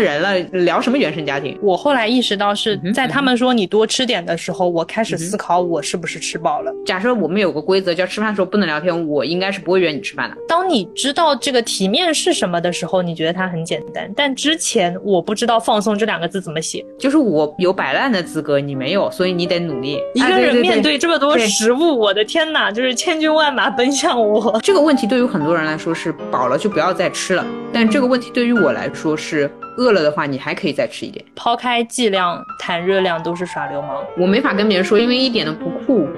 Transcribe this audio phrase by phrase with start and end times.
[0.00, 1.58] 人了，聊什么原生家庭？
[1.62, 6.72] 我后来意识到是在他们说你多吃点的时候，我开嗯始思考我是不是吃饱了。
[6.84, 10.36] 假设我们有个规则，叫吃饭的时候不能聊天，我应该是不会约你吃饭的。
[10.48, 16.84] 当你知道这个题面是什么的时候，你觉得它很简单，但之前我不知道“放松”这两个字怎么写。
[16.98, 19.98] 就是我有摆烂的资格，你没有，所以你得努力。
[20.14, 24.58] 一个人面对对这么多食物，我的天哪，就是千军万马奔向我。
[24.62, 31.24] 这个问题对于很多人来说是饱了就不要再吃了，但这个问题对于我来说是饿了的话，你还可以再吃一点。
[31.34, 34.04] 抛开剂量谈热量都是耍流氓。
[34.16, 36.08] 我没法跟别人说，因为一点都不酷。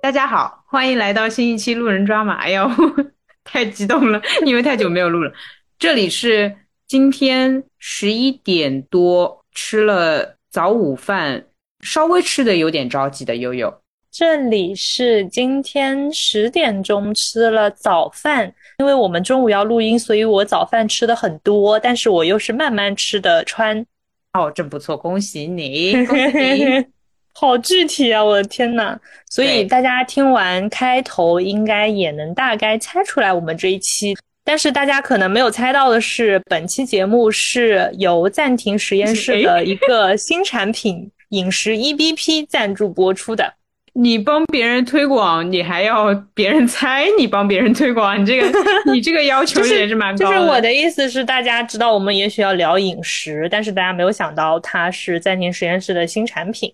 [0.00, 2.34] 大家好，欢迎来到新一期路人抓马。
[2.36, 2.70] 哎呦，
[3.44, 5.30] 太激动了，因为太久没有录了。
[5.78, 11.44] 这里是今天十一点多吃了早午饭，
[11.82, 13.82] 稍微吃的有点着急的悠悠。
[14.18, 23.86] 这里是今天十点钟吃了早饭，因为我们中午要录音，所以我早饭吃的很多，但是我又是慢慢吃的川。
[24.32, 26.84] 哦，真不错，恭喜你， 恭喜你！
[27.32, 28.98] 好具体啊，我的天呐！
[29.30, 34.16] 所以大家听完开头，应该也能大概猜出来我们这一期。
[34.42, 43.54] 但是大家可能没有猜到的是，本期节目是由暂停实验室的一个新产品饮食 EBP 赞助播出的。
[44.00, 48.46] 你帮别人推广，你还要别人猜你帮别人推广，你这个
[48.92, 56.72] 你这个要求也是蛮高的就是我的意思是，大家知道我们也许要聊饮食，但是大家没有想到它是暂停实验室的新产品。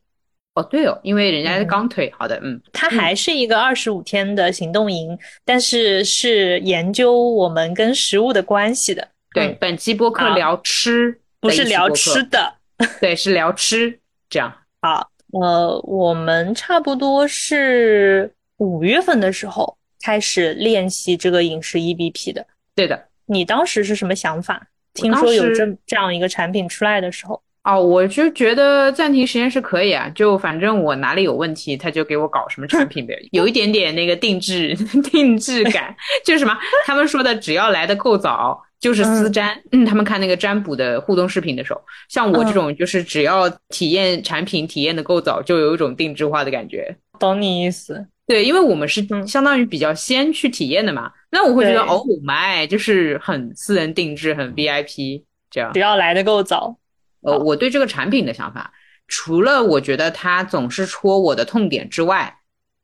[0.55, 9.09] 哦，对哦，因为人家是刚推，好的，嗯，它还是一个二十五天的行动营，但是是研究我们跟食物的关系的。
[9.33, 12.53] 对，嗯本期播客聊吃，不是聊吃，的。
[13.01, 13.99] 对，是聊吃，
[14.29, 14.53] 这样。
[14.83, 15.09] 好，
[15.41, 22.47] 呃，我们差不多是五月份的时候开始练习这个饮食 EBP 的。
[22.75, 24.61] 对的，你当时是什么想法？
[24.95, 34.75] 听当说有时这这样一个产品出来的时候，哦，我就觉得暂停实验室可以啊，就反正我哪里有问题，他就给我搞什么产品呗， 有一点点那个定制
[35.11, 35.95] 定制感，
[36.25, 38.63] 就是什么，他们说的只要来的够早。
[38.85, 41.81] 就是私占，嗯，他们看那个占卜的互动视频的时候，
[42.11, 46.95] 像我这种就是只要体验产品体验的够早，就有一种定制化的感觉。
[47.19, 48.07] 懂你意思。
[48.27, 55.81] 对，因为我们是嗯相当于比较先去体验的嘛，那我会觉得对哦妈，就是很私人定制，很 VIP 这样只。
[55.81, 56.77] 要来的够早，
[57.23, 58.71] 呃，我对这个产品的想法，
[59.09, 62.37] 除了我觉得它总是戳我的痛点之外，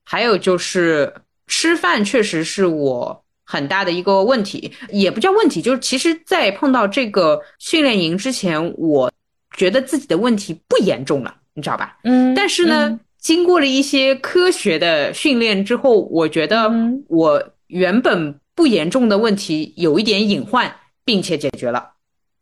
[0.07, 1.13] 还有就是
[1.47, 3.20] 吃饭确实是我
[3.51, 9.11] 很大的一个问题，也不叫问题，就是其实，在碰到这个训练营之前，我
[9.57, 11.97] 觉得自己的问题不严重了，你知道吧？
[12.05, 13.01] 嗯但是呢，嗯。
[13.19, 17.05] 经过了一些科学的训练之后，我觉得嗯。
[17.09, 20.73] 我原本不严重的问题有一点隐患，
[21.05, 21.91] 并且解决了。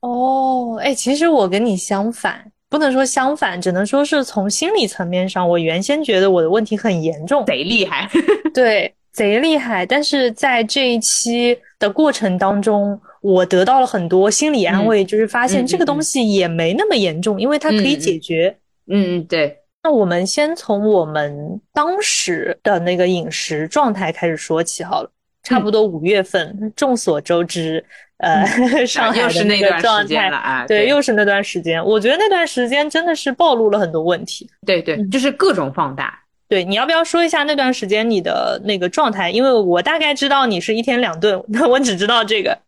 [0.01, 8.09] 哦，哎，其实我跟你相反，不能说相反，只能说是从心理层面上，我原先觉得我的问题很严重，贼厉害，
[8.55, 9.85] 对，贼厉害。
[9.85, 18.57] 但是在这一期的过程当中，我得到了很多心理安慰，就是发现嗯这个嗯东西也没那么严重，因为它可以解决。
[18.87, 25.11] 嗯嗯，对，那我们先从我们当时的那个饮食状态开始说起好了。
[25.45, 27.83] 差不多五月份，众所周知，
[28.19, 28.45] 呃，
[28.85, 31.83] 上海是那个状态了，啊，对，又是那段时间。
[31.83, 34.47] 我觉得那段时间真的是暴露了很多问题。
[34.67, 36.19] 对对，嗯就是各种放大。
[36.49, 39.31] 对，你要不要说一下那段时间你的那个状态？
[39.31, 42.59] 因为我大概知道你是一天两顿，那我只知道这个。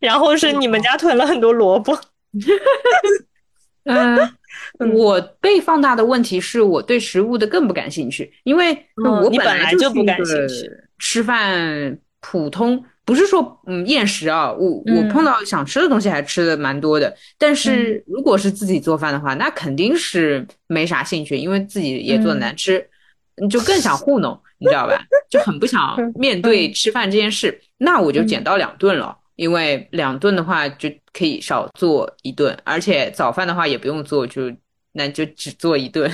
[0.00, 1.98] 然后是你们家囤了很多萝卜。
[3.84, 4.18] 嗯，
[4.94, 22.86] 我被放大的问题是我对食物的更不感兴趣，因为我本来就就是不感兴趣吃饭普通，不是说嗯厌食啊，我我嗯碰到想吃的东西还吃的蛮多的，但是如果是自己做饭的话，那肯定是没啥兴趣，因为自己也做的难吃，
[23.40, 24.98] 你就更想糊弄，你知道吧？
[25.30, 29.16] 就很不想 面对吃饭这件事，那我就减到两顿了。
[29.36, 34.52] 因为两顿的话就可以少做一顿，而且早饭的话也不用做，就
[34.90, 36.12] 那就只做一顿。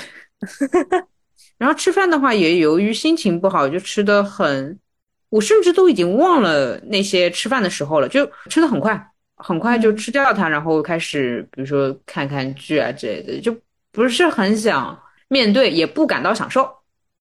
[1.57, 4.79] 然后吃饭的话，也由于心情不好，就吃的很，
[5.31, 9.03] 我甚至都已经忘了那些吃饭的时候了，就吃的很快，
[9.37, 13.57] 很快就吃掉它，然后开始比如说看看剧啊之类的，就
[13.91, 16.71] 不是很想面对，也不感到享受。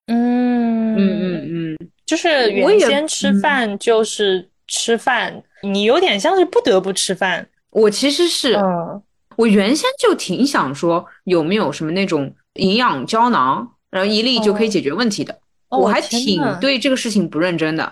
[0.07, 7.47] 嗯嗯嗯嗯，就是原先吃饭就是吃饭，你有点像是不得不吃饭。
[7.69, 8.55] 我其实是。
[8.55, 9.01] 嗯
[9.35, 15.35] 我原先就挺想说有没有什么那种营养胶囊，然后一粒就可以解决问题的。
[15.69, 17.91] 我还挺对这个事情不认真的。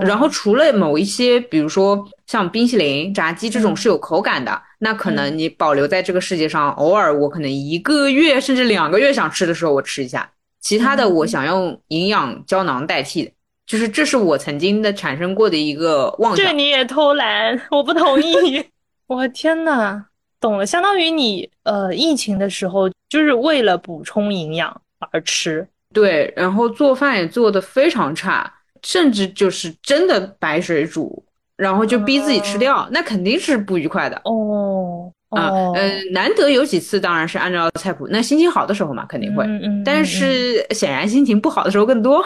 [0.00, 10.28] 然后除了某一些，比如说像冰淇淋、炸鸡这种是有口感的，那可能你保留在这个世界上，偶尔我可能一个月甚至两个月想吃的时候我吃一下。
[10.64, 13.30] 其他的我想用营养胶囊代替的，
[13.66, 16.46] 就是这是我曾经的产生过的一个妄想。
[16.46, 18.64] 这你也偷懒，我不同意。
[19.06, 20.06] 我天呐，
[20.40, 24.80] 懂了，相当于你呃疫情的时候就是为了补充营养
[25.12, 25.68] 而吃。
[25.92, 28.50] 对，然后做饭也做的非常差。
[28.82, 31.24] 甚至就是真的白水煮，
[31.56, 35.10] 然后就逼自己吃掉，那肯定是不愉快的哦。
[35.34, 38.06] 啊，呃，难得有几次，当然是按照菜谱。
[38.10, 39.44] 那心情好的时候嘛，肯定会。
[39.44, 39.84] 嗯嗯。
[39.84, 42.24] 但是显然心情不好的时候更多。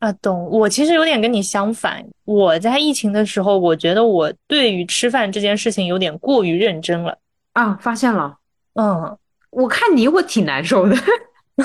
[0.00, 0.48] 啊，懂。
[0.50, 2.04] 我其实有点跟你相反。
[2.24, 7.16] 我在疫情的时候，我觉得我对于吃饭这件事情有点过于认真了。
[7.52, 8.36] 啊，发现了。
[8.74, 9.16] 嗯，
[9.50, 10.96] 我看你我挺难受的。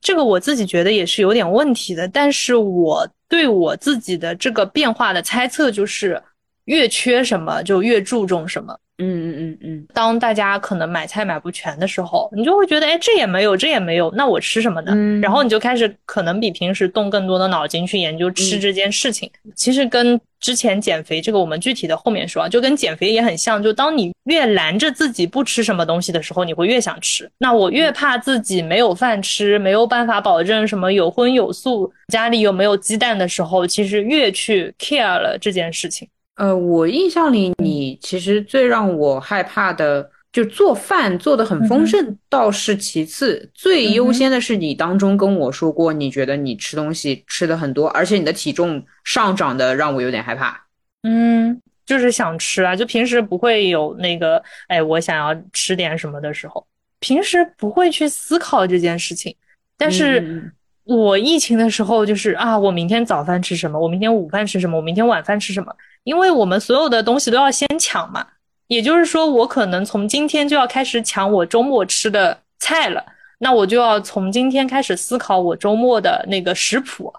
[0.00, 6.20] 这个我自己觉得也是有点问题的，但是我对我自己的这个变化的猜测就是，
[6.64, 8.76] 越缺什么就越注重什么。
[8.98, 14.92] 嗯嗯嗯嗯，当大家可能买菜买不全的时候，你就会觉得，哎，这也没有，这也没有，那我吃什么呢？
[15.20, 19.30] 然后你就开始可能比平时动更多的脑筋去研究吃这件事情。
[19.54, 23.62] 其实跟之前减肥这个，我们具体的后面说啊，就跟减肥也很像。
[23.62, 27.30] 就当你越拦着自己不吃什么东西的时候，你会越想吃。
[27.38, 36.08] 那我越怕自己没有饭吃，没有办法保证什么有荤有素，家里有没有鸡蛋的时候，其实越去 care 了这件事情。
[36.38, 50.56] 呃，我印象里，你其实最让我害怕的，就做饭做的很丰盛倒是其次，最优先的是你当中跟我说过，你觉得你吃东西吃的很多，而且你的体重上涨的让我有点害怕。
[51.02, 56.64] 嗯，就是想吃啊，就平时不会有那个，哎，我想要吃点什么的时候，
[57.00, 59.34] 平时不会去思考这件事情，
[59.76, 60.52] 但是
[60.84, 65.74] 我疫情的时候就是啊，我明天早饭吃什么，我明天午饭吃什么，我明天晚饭吃什么。
[66.04, 68.26] 因为我们所有的东西都要先抢嘛，
[68.66, 73.04] 也就是说，我可能从今天就要开始抢我周末吃的菜了，
[73.38, 77.12] 那我就要从今天开始思考我周末的那个食谱，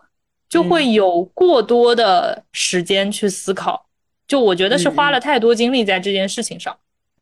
[0.48, 3.86] 就会有过多的时间去思考，
[4.28, 6.76] 就我觉得是花了太多精力在这件事情上。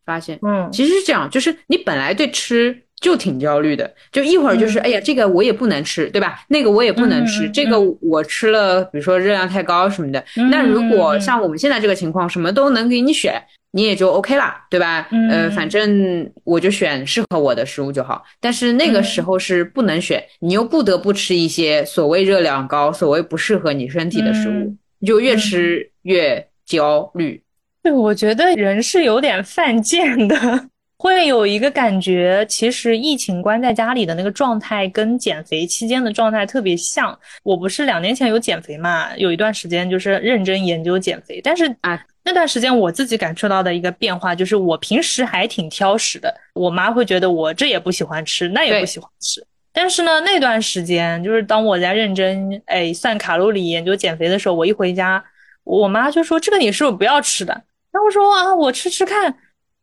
[0.06, 2.84] 发现，嗯，其实是这样，就是你本来对吃。
[3.00, 6.44] 就挺焦虑的，就一会儿就是哎呀，这个我也不能吃，对吧？
[6.48, 10.24] 那个我也不能吃，这个我吃了，比如说热量太高什么的。
[10.52, 13.40] 那如果像我们现在这个情况，什么都能给你选，
[13.72, 15.08] 你也就 OK 啦，对吧？
[15.30, 18.24] 呃，反正我就选适合我的食物就好。
[18.42, 27.42] 但是那个时候是不能选，你又不得不吃一些所谓热量高、所谓不适合你身体的食物，你就越吃越焦虑。
[27.84, 30.70] 对，我觉得人是有点犯贱的。
[31.00, 37.18] 会有一个感觉，其实疫情关在家里的那个状态跟减肥期间的状态特别像。
[37.44, 49.46] 我不是两年前有减肥嘛，有一段时间就是认真研究减肥，但是啊，那段时间我自己感受到的一个变化就是，我平时还挺挑食的，我妈会觉得我这也不喜欢吃，那也不喜欢吃。
[49.72, 55.24] 但是呢，那段时间就是当我在认真哎算卡路里研究减肥的时候，我一回家，
[55.64, 57.54] 我妈就说这个你是不是不要吃的？
[57.92, 59.38] 然后说啊，我吃吃看。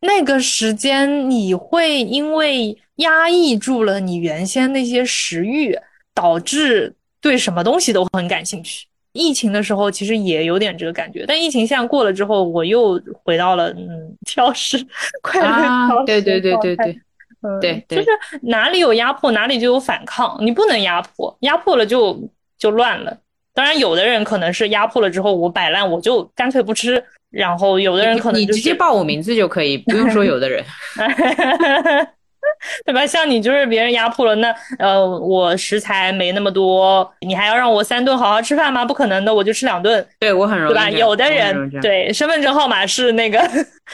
[0.05, 5.77] 那个时间你会因为压抑住了你原先那些食欲，
[6.13, 8.87] 导致对什么东西都很感兴趣。
[9.13, 14.77] 疫情的时候其实也有点这个感觉，但疫情现在过了之后，我又回到了嗯挑食
[15.23, 15.47] 快乐
[15.87, 16.99] 挑食对对对对对，
[17.41, 18.07] 嗯对，就是
[18.41, 23.17] 哪里有压迫哪里就有反抗，你不能压迫，压迫了就就乱了。
[23.55, 27.03] 当然，有的人可能是压迫了之后我摆烂，我就干脆不吃。
[27.31, 30.63] 然后有的人可能你直接报我名字就可以，不用说有的人，
[32.85, 33.05] 对吧？
[33.05, 38.85] 像你就是别人压迫了，那呃，我食材没那么多，你还要让我三顿好好吃饭吗？
[38.85, 40.05] 不可能的，我就吃两顿。
[40.17, 40.89] 对我很容易，对吧？
[40.89, 43.41] 有的人对身份证号码是那个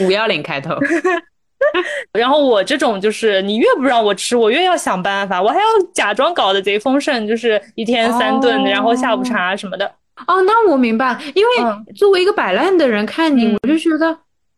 [0.01, 0.75] 五幺零开头，
[2.13, 9.85] 然后我这种就是你越不让我吃，我越要想办法，我还要假装搞得贼丰盛，就是一天三顿，然后下午茶什么的。
[10.27, 14.15] 哦，那我明白，因为作为一个摆烂的人看你，我就觉得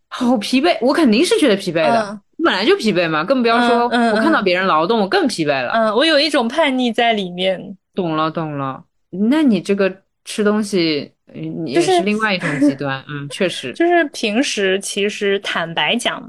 [0.10, 0.78] 好疲惫。
[0.82, 5.72] 我肯定是觉得疲惫的，我本来就疲惫嘛，更不要说我看到别人劳动，我更疲惫了。
[5.74, 7.78] 嗯，我有一种叛逆在里面。
[7.96, 8.84] 懂了，懂了。
[9.30, 9.90] 那你这个
[10.26, 11.12] 吃东西，
[11.66, 13.02] 也是另外一种极端。
[13.08, 13.72] 嗯，确实。
[13.74, 16.20] 就是平时其实坦白讲，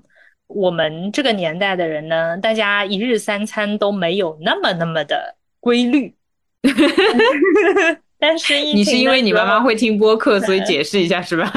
[0.47, 6.15] 我们这个年代的人呢，大家一日三餐都没有那么那么的规律。
[8.19, 11.53] 但是你是因为你妈妈会听播客，所以解释一下是吧？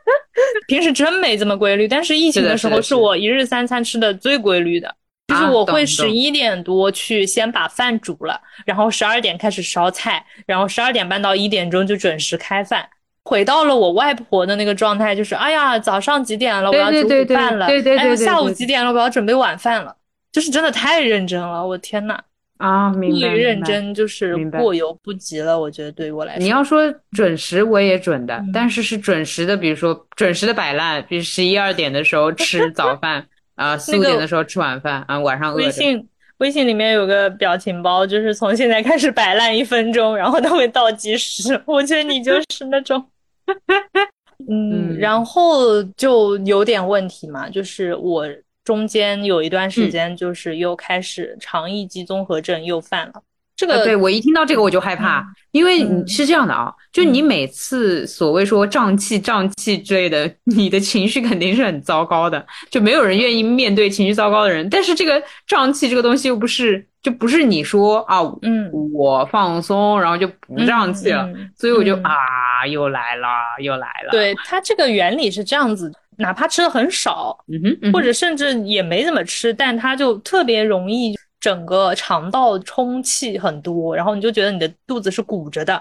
[0.68, 4.94] 平时真没这么规律，但是疫情的时候是我一日三餐吃的最规律的。
[5.28, 12.88] 就是我会十一点多去先把饭煮了，然后十二点开始烧菜，然后十二点半到一点钟就准时开饭。
[13.26, 17.66] 回到了我外婆的那个状态，就是哎呀，早上几点了，我要煮午饭了。
[17.66, 17.98] 对对对。
[17.98, 19.94] 哎呀，下午几点了，我要准备晚饭了。
[20.30, 22.16] 就是真的太认真了，我天呐。
[22.58, 23.28] 啊，明白。
[23.28, 26.38] 过于认真就是过犹不及了，我觉得对于我来说。
[26.40, 33.26] 你要说准时，我也准的，但是是准时的，比如说准时的摆烂，比如十一二点的时候吃早饭。
[33.56, 35.64] 啊， 四五点的时候吃晚饭啊，晚上饿着。
[35.64, 41.58] 微信微信里面有个表情包，就是从现在开始摆烂一分钟，然后它会倒计时。
[41.64, 43.02] 我觉得你就是那种，
[44.48, 48.26] 嗯，然后就有点问题嘛，就是我
[48.64, 53.22] 中间有一段时间就是又开始肠易激综合症又犯了。
[53.56, 64.68] 这个对我一听到这个我就害怕，因为你是这样的啊，就你每次所谓说胀气、胀气之类的，你的情绪肯定是很糟糕的，就没有人愿意面对情绪糟糕的人。
[64.68, 73.28] 但是这个胀气这个东西又不是，就不是你说啊，嗯，我放松然后就不胀气了，所以我就啊，又来了，
[73.62, 74.10] 又来了。
[74.10, 81.14] 对它这个原理是这样子，哪怕吃的很少，嗯哼，或者甚至也没怎么吃，但它就特别容易。
[81.38, 85.80] 整个肠道充气很多，然后你就觉得你的肚子是鼓着的，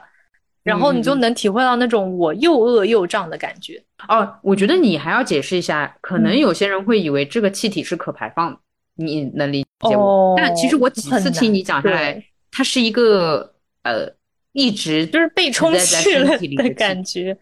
[0.61, 3.81] 然后你就能体会到那种我又饿又胀的感觉。
[4.07, 8.59] 哦，我觉得你还要解释一下，可能有些人会以为这个气体是可排放的，
[8.97, 10.35] 你能理解吗？
[10.37, 14.07] 但其实我几次听你讲下来，它是一个呃
[14.53, 17.37] 一直就是被充斥了的感觉。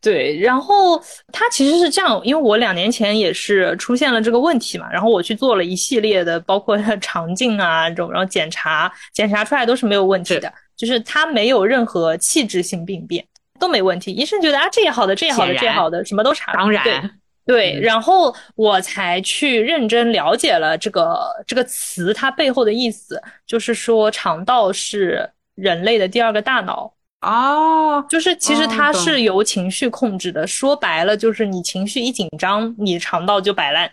[0.00, 13.24] 对，然后它其实是这样，因为我两年前也是出现了这个问题嘛，然后我去做了一系列的，包括肠镜啊这种，然后检查，检查出来都是没有问题的，就是它没有任何器质性病变，
[13.58, 14.12] 都没问题。
[14.12, 16.52] 医生觉得啊，这也好的，这也好的，这也好的，什么都查。
[16.52, 17.10] 当然，
[17.46, 26.94] 对，然后我才去认真了解了这个这个词它背后的意思，就是说肠道是人类的第二个大脑。
[27.20, 33.90] 哦，就是其实它是由情绪控制的，说白了就是你情绪一紧张，你肠道就摆烂，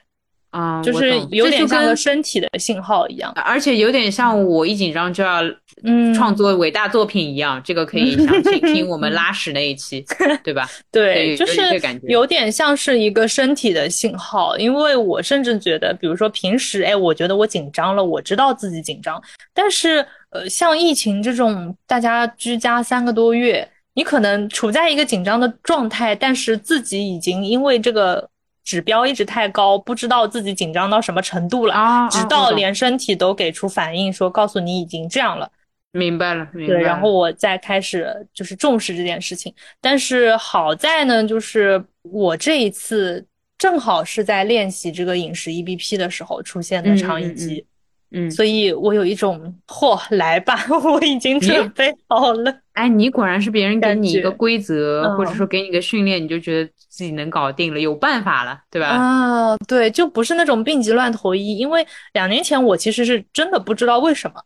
[0.51, 5.41] 啊，就是有点像个身体的信号一样，而且有点像我一紧张就要
[5.83, 10.05] 嗯创作伟大作品一样，这个可以详细 听我们拉屎那一期，
[10.43, 10.69] 对吧？
[10.91, 11.61] 对，就是
[12.03, 19.21] 有点像是一个身体的信号，因为我甚至觉得，比如说平时，哎，我觉得我紧张了，我知道自己紧张，
[19.53, 20.05] 但是。
[20.33, 28.25] 呃，像疫情这种，大家居家三个多月，你可能处在一个紧张的状态，但是自己已经因为这个
[28.63, 35.51] 指标一直太高，不知道自己紧张到什么程度了，啊直到连身体都给出反应说告诉你已经这样了。
[35.93, 36.73] 明白了，明白。
[36.73, 43.25] 对，然后我再开始就是重视这件事情，但是好在呢，就是我这一次
[43.57, 47.65] 正好是在练习这个饮食 E B P 的时候出现的肠易激。
[48.13, 52.53] 嗯，所以我有一种嚯，来吧， 我已经准备好了。
[52.73, 58.87] 哎，你果然是别人给你一个规则，或者说给你个训练，你就觉得自己能搞定了，有办法了，对吧？
[58.87, 61.57] 啊，对，就不是那种病急乱投医。
[61.57, 64.41] 因为两年前我其实是真的不知道为什么，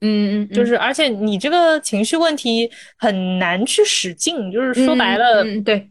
[0.00, 5.90] 嗯嗯，就是而且你这个情绪问题很难去使劲，就是说白了，对。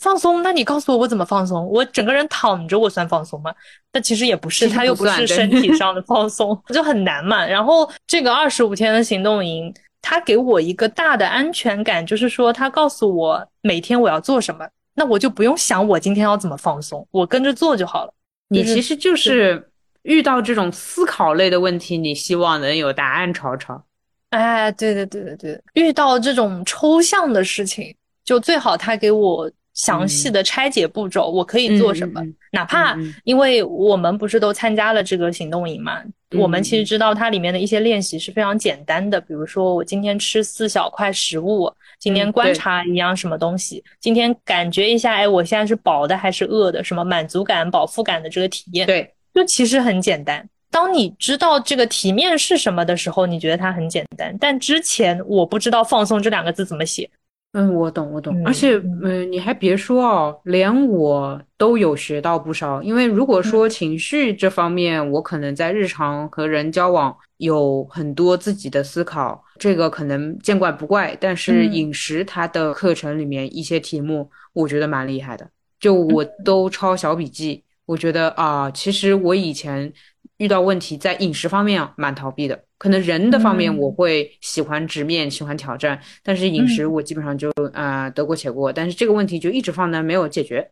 [0.00, 0.42] 放松？
[0.42, 1.66] 那你告诉我我怎么放松？
[1.68, 3.54] 我整个人躺着，我算放松吗？
[3.92, 7.44] 但其实也不是，它又不是身体上的 放松，就很难嘛。
[7.44, 18.14] 然后这个二十五天的行动营，它给我一个大的安全感，就是说它告诉我每天我要做什么，那我就不用想我今天要怎么放松，我跟着做就好了。
[18.48, 19.70] 你其实就是
[20.02, 23.84] 遇到这种思考类的问题，你希望能有答案吵吵。
[24.30, 29.50] 哎，对对对对对，遇到这种抽象的事情，就最好他给我。
[29.74, 32.22] 详细的拆解步骤，我可以做什么？
[32.52, 36.00] 哪怕因为我们不是都参加了这个行动营嘛，
[36.38, 39.20] 我们其实知道它里面的一些练习是非常简单的。
[39.20, 46.82] 比如说，我今天吃四小块食物，今天观察一样什么东西，今天感觉一下，哎，我现在是饱的还是饿的？
[46.84, 48.86] 什么满足感、饱腹感的这个体验？
[48.86, 50.48] 对，就其实很简单。
[50.70, 54.36] 当你知道这个题面是什么的时候，你觉得它很简单。
[54.38, 57.08] 但之前我不知道“放松”这两个字怎么写。
[57.54, 62.82] 嗯，我懂，我懂，而且，嗯，你还别说哦，连我都有学到不少。
[62.82, 71.16] 因为如果说情绪这方面，我可能在日常和人交往有很多自己的思考，这个可能见怪不怪。
[71.20, 77.62] 但是饮食它的课程里面一些题目，我觉得蛮厉害的，就我都抄小笔记。
[77.86, 79.92] 我觉得啊，其实我以前。
[80.38, 88.70] 遇到问题在饮食方面蛮逃避的，可能人的方面我会喜欢直面、喜欢挑战，但是饮食我基本上就啊得过且过。
[88.70, 90.70] 但是这个问题就一直放那没有解决。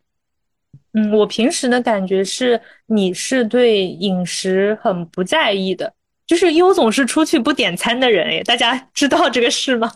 [0.93, 5.91] 嗯，我平时的感觉是，你是对饮食很不在意的，
[6.27, 9.91] 就是优总是出去不点餐的人诶，大家 知道这个事吗？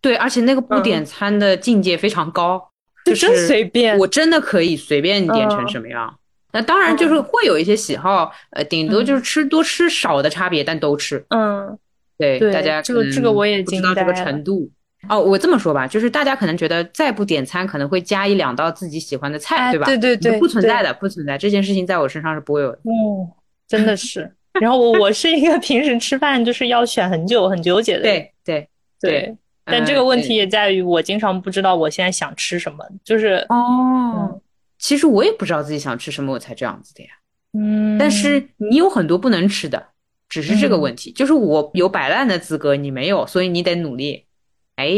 [0.00, 2.60] 对，而且那个不点餐的境界非常高，
[3.04, 6.18] 就真随便，我真的可以随便点成什么样。
[6.52, 11.24] 那当然就是会有一些喜好，呃，顶多就是吃多吃少的差别，但都吃。
[11.30, 11.78] 嗯，
[12.18, 14.70] 对，大家这个这个我也不知道这个程度。
[15.08, 19.86] 哦，我这么说吧，就是大家可能觉得再不点餐，可能会加一两道自己喜欢的菜，对吧？
[19.86, 22.78] 对对对，不存在的，不存在这件事情，在我身上是不会有的。
[22.84, 23.26] 嗯，
[23.66, 24.30] 真的是。
[24.60, 28.02] 然后我我是一个 平时吃饭就是要选很久很纠结的。
[28.02, 28.68] 对对
[29.00, 29.36] 对。
[29.64, 34.40] 但这个问题也在于我经常不知道我现在想吃什么，就是哦，
[34.82, 37.10] 其实我也不知道自己想吃什么，我才这样子的呀。
[37.52, 37.96] 嗯。
[37.96, 39.86] 但是你有很多不能吃的，
[40.28, 44.26] 只是这个问题，就是我有摆烂的资格，你没有，所以你得努力。
[44.74, 44.90] 哎，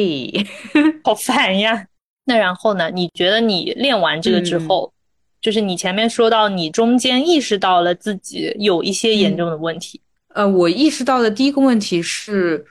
[1.05, 1.87] 好烦呀！
[2.25, 2.91] 那然后呢？
[2.91, 4.95] 你觉得你练完这个之后，
[5.43, 10.01] 就是你前面说到你中间意识到了自己有一些严重的问题。
[10.29, 12.65] 呃，我意识到的第一个问题是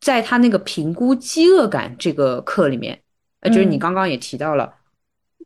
[0.00, 2.98] 在他那个评估饥饿感这个课里面，
[3.40, 4.72] 呃，就是你刚刚也提到了，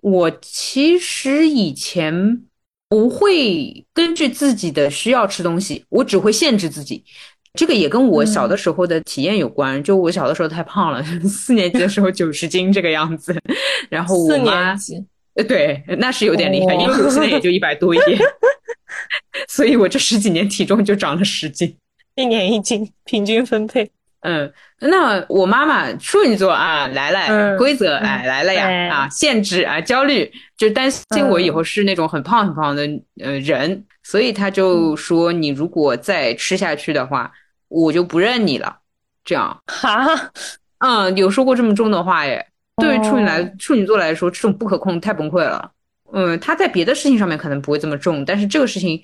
[0.03, 2.43] 我其实以前
[2.89, 7.03] 不会根据自己的需要吃东西，我只会限制自己。
[7.55, 13.35] 这个也跟我小的时候的体验有关，就我小的时候太胖了，四年级的时候九十斤这个样子，
[13.89, 14.75] 然后我妈，
[15.35, 18.19] 呃，对，那是有点厉害，因为我现在也就一百多一点，
[19.49, 21.77] 所以我这十几年体重就长了十斤，
[22.17, 23.91] 一年一斤，平均分配。
[24.23, 32.83] 嗯，那我妈妈处女座啊，来了，规则哎来了呀，啊，限制啊，焦虑，就担心我以后是那种很胖很胖的
[33.23, 37.31] 呃人，所以他就说你如果再吃下去的话。
[37.75, 38.76] 我就不认你了，
[39.25, 40.07] 这样哈，
[40.81, 42.47] 嗯，有说过这么重的话耶。
[42.83, 45.71] 对于处女来处女座来说，这种不可控太崩溃了。
[46.12, 49.03] 嗯，他在别的事情上面可能不会这么重，但是这个事情，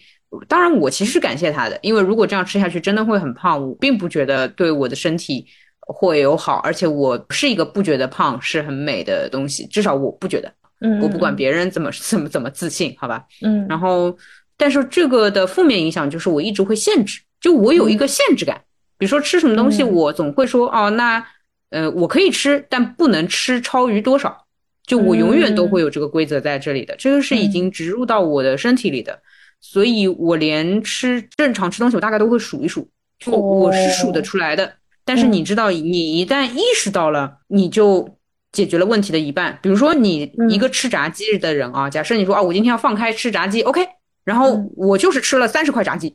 [0.48, 5.46] 当然我其实是感谢他的，因为如果这样吃下去真的会很胖，我并不觉得对我的身体
[5.80, 10.52] 会有好，而且我是一个不觉得胖是很美的东西，至少我不觉得。
[10.80, 13.24] 嗯，我不管别人怎么怎么怎么自信，好吧。
[13.42, 14.16] 嗯，然后，
[14.56, 17.20] 但是这个的负面影响就是我一直会限制。
[17.40, 18.60] 就我有一个限制感，
[18.96, 21.26] 比如说吃什么东西，我总会说哦，那
[21.70, 24.44] 呃我可以吃，但不能吃超于多少。
[24.86, 29.20] 就我永远都会有这个规则在这里的，这个是已经植入到我的身体里的，
[29.60, 34.72] 所以我连吃正常吃东西，我大概都会数一数，就我是数得出来的。
[35.04, 38.18] 但是你知道，你一旦意识到了，你就
[38.52, 39.58] 解决了问题的一半。
[39.62, 43.86] 比如说你一个吃炸鸡的人啊，假设你说啊，我今天要放开吃炸鸡，OK，
[44.24, 46.14] 然后我就是吃了三十块炸鸡。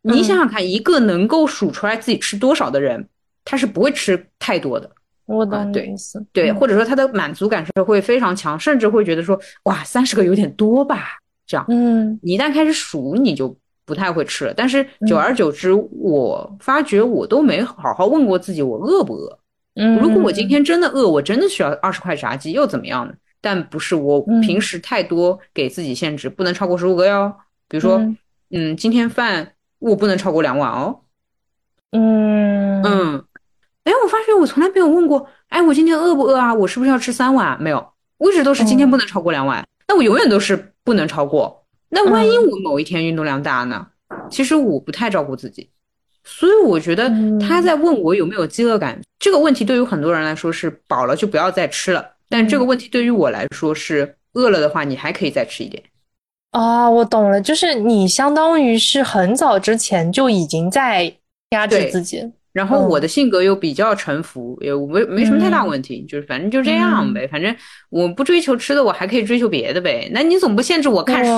[0.00, 3.08] 你想想看，一个能够数出来自己吃多少的人，
[3.44, 4.90] 他是不会吃太多的。
[5.26, 11.18] 我懂你意思，对，或者说他的满足感是会非常强，甚至会觉得说，哇，三十个有点多吧？
[11.52, 14.54] 这样，嗯，你一旦开始数，你就不太会吃了。
[14.54, 19.38] 但是久而久之，我发觉我都没好好问过自己，我饿不饿？
[19.74, 23.12] 嗯，如果我今天真的饿，我真的需要二十块炸鸡，又怎么样呢？
[23.40, 27.32] 但不是我平时太多给自己限制，不能超过十五个哟。
[27.68, 27.98] 比如说，
[28.50, 29.52] 嗯，今天饭。
[29.82, 31.00] 我不能超过两碗哦。
[31.90, 33.24] 嗯嗯，
[33.82, 36.54] 哎，我发现我从来没有问过，哎，我今天饿不饿啊？
[36.54, 37.60] 我是不是要吃三碗？
[37.60, 37.84] 没有，
[38.18, 39.66] 我一直都是今天不能超过两碗。
[39.88, 41.64] 那我永远都是不能超过。
[41.88, 43.86] 那万一我某一天运动量大呢？
[44.30, 45.70] 其实我不太照顾自己，
[46.24, 55.82] 所以我觉得他在问我有没有饥饿感这个问题，对于很多人来说是饱了就不要再吃了，但这个问题对于我来说是饿了的话，你还可以再吃一点。
[56.50, 61.14] 啊，我懂了，就是你相当于是很早之前就已经在
[61.50, 67.54] 压制自己，然后我的性格又比较臣服，也没没什么太大问题，就是反正就这样呗，反正
[67.90, 70.10] 我不追求吃的，我还可以追求别的呗。
[70.12, 71.30] 那你总不限制我看书，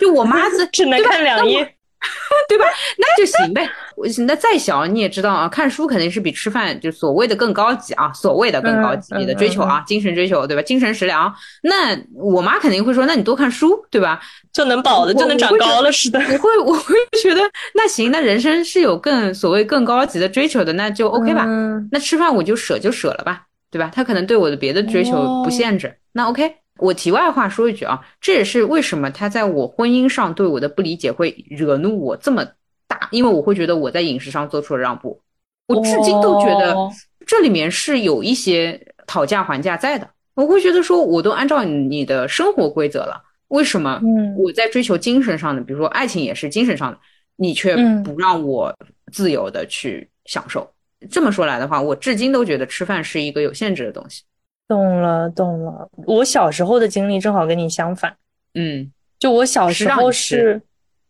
[0.00, 1.74] 就就我妈子 只能看两页。
[2.48, 2.64] 对吧？
[2.98, 3.68] 那就行呗。
[3.96, 10.62] 我那再小你也知道啊，看书肯定是比吃饭就所谓的更高级啊，所谓的更高级你的追求啊，精神追求对吧？
[10.62, 11.32] 精神食粮。
[11.62, 14.20] 那我妈肯定会说，那你多看书对吧？
[14.52, 16.18] 就能饱了，就能长高了似的。
[16.18, 17.40] 我会，我会觉得
[17.74, 21.46] 那行，那人生是有更所谓更高级的追求的，那就 OK 吧。
[21.90, 23.90] 那吃饭我就舍就舍了吧，对吧？
[23.94, 26.56] 他可能对我的别的追求不限制，那 OK。
[26.82, 32.44] 我题外话说一句啊，这也是为什么他在我婚姻上对我的不理解会惹怒我这么
[32.88, 35.20] 大，因为我会觉得我在饮食上做出了让步，
[35.68, 36.76] 我至今都觉得
[37.24, 40.08] 这里面是有一些讨价还价在的。
[40.34, 44.00] 我会觉得说，我都按照你的生活规则了，为什么
[44.36, 46.98] 我在追求精神上的，比如说爱情也是精神上的，
[47.36, 48.74] 你却不让我
[49.12, 50.68] 自由的去享受？
[51.10, 54.22] 这么说来的话，我至今都觉得吃饭是一个有限制的东西。
[54.72, 55.86] 懂了，懂了。
[56.06, 58.14] 我小时候的经历正好跟你相反，
[58.54, 60.58] 嗯，就我小时候是，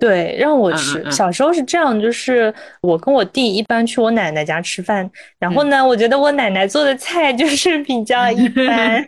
[0.00, 1.08] 对，让我吃。
[1.12, 9.06] 小时候是这样，就是我跟我弟一般去我奶奶家吃饭，然后呢，我觉得我奶奶做的菜就是 比较一般，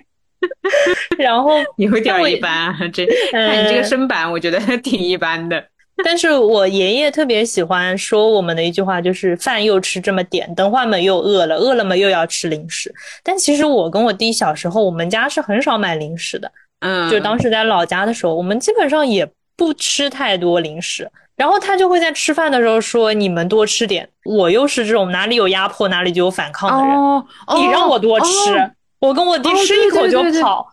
[1.18, 5.64] 然后有点一般，这看你这个身板，我觉得 挺一般的。
[6.02, 12.92] 但是我爷爷特别喜欢说我们的一句话，就是饭又吃这么点，等会儿们又饿了，饿了么又要吃零食。
[13.22, 21.10] 但其实我跟我弟小时候，我们家是很少买零食的，嗯，就当时在老家的时候，我们基本上也不吃太多零食。
[21.36, 26.96] 然后他就会在吃饭的时候说：“你们多吃点。”我又是这种哪里有压迫哪里就有反抗的人，
[27.60, 28.26] 你让我多吃，
[29.00, 30.64] 我跟我弟吃一口就跑，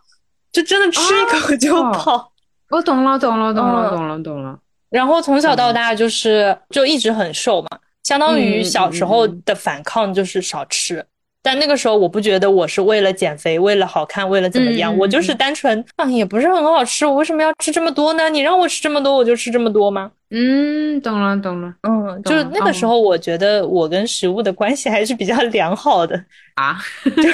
[0.52, 2.30] 就真的吃一口就跑。
[2.70, 4.56] 我懂了，懂了，懂了，懂了，懂了。
[4.92, 7.68] 然后从小到大就是就一直很瘦嘛，
[8.04, 11.04] 相当于小时候的反抗就是少吃。
[11.44, 18.30] 但那个时候我不觉得我是为了减肥，为了好看，为了怎么样，我就是单纯啊，也不是很好吃，我为什么要吃这么多呢？
[18.30, 20.12] 你让我吃这么多，我就吃这么多吗？
[20.30, 21.74] 嗯，懂了，懂了。
[21.82, 26.14] 嗯，就是那个时候，我觉得我跟食物的关系还是比较良好的
[26.54, 26.78] 啊，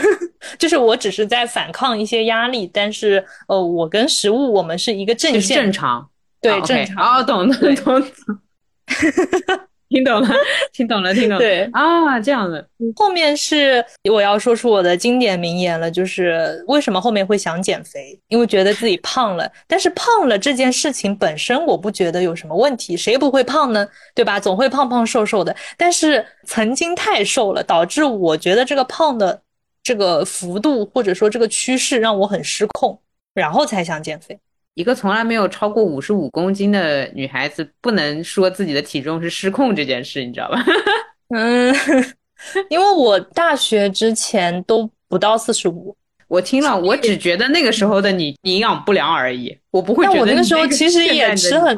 [0.58, 6.08] 就是我只是在反抗一些压力，但是呃，我跟食物我们是一个正线，正常。
[6.40, 8.06] 对，正常哦，懂了，懂了，
[9.88, 10.28] 听懂了，
[10.72, 11.38] 听懂了，听懂了。
[11.38, 12.64] 对啊，这样的。
[12.94, 18.20] 后面是我要说出我的经典名言了，就是为什么后面会想减肥？
[18.28, 19.50] 因为觉得自己胖了。
[19.66, 23.88] 但是胖了这件事情本身，我不觉得有什么问题，谁不会胖呢？
[24.14, 24.38] 对吧？
[24.38, 25.56] 总会胖胖瘦瘦的。
[25.76, 29.40] 但是曾经太瘦了，导致我觉得这个胖的
[29.82, 33.00] 这个幅度或者说这个趋势让我很失控，
[33.34, 34.38] 然后才想减肥。
[34.78, 40.64] 一个从来没有超过五十五公斤的女孩子，不能说自己的体重是失控这件事，你知道吧？
[41.34, 41.74] 嗯，
[42.70, 45.96] 因为我大学之前都不到四十五。
[46.28, 50.20] 我听了，我只觉得那个时候的你营养不良而已，我不会觉得。
[50.20, 51.76] 我那个时候其实也吃很，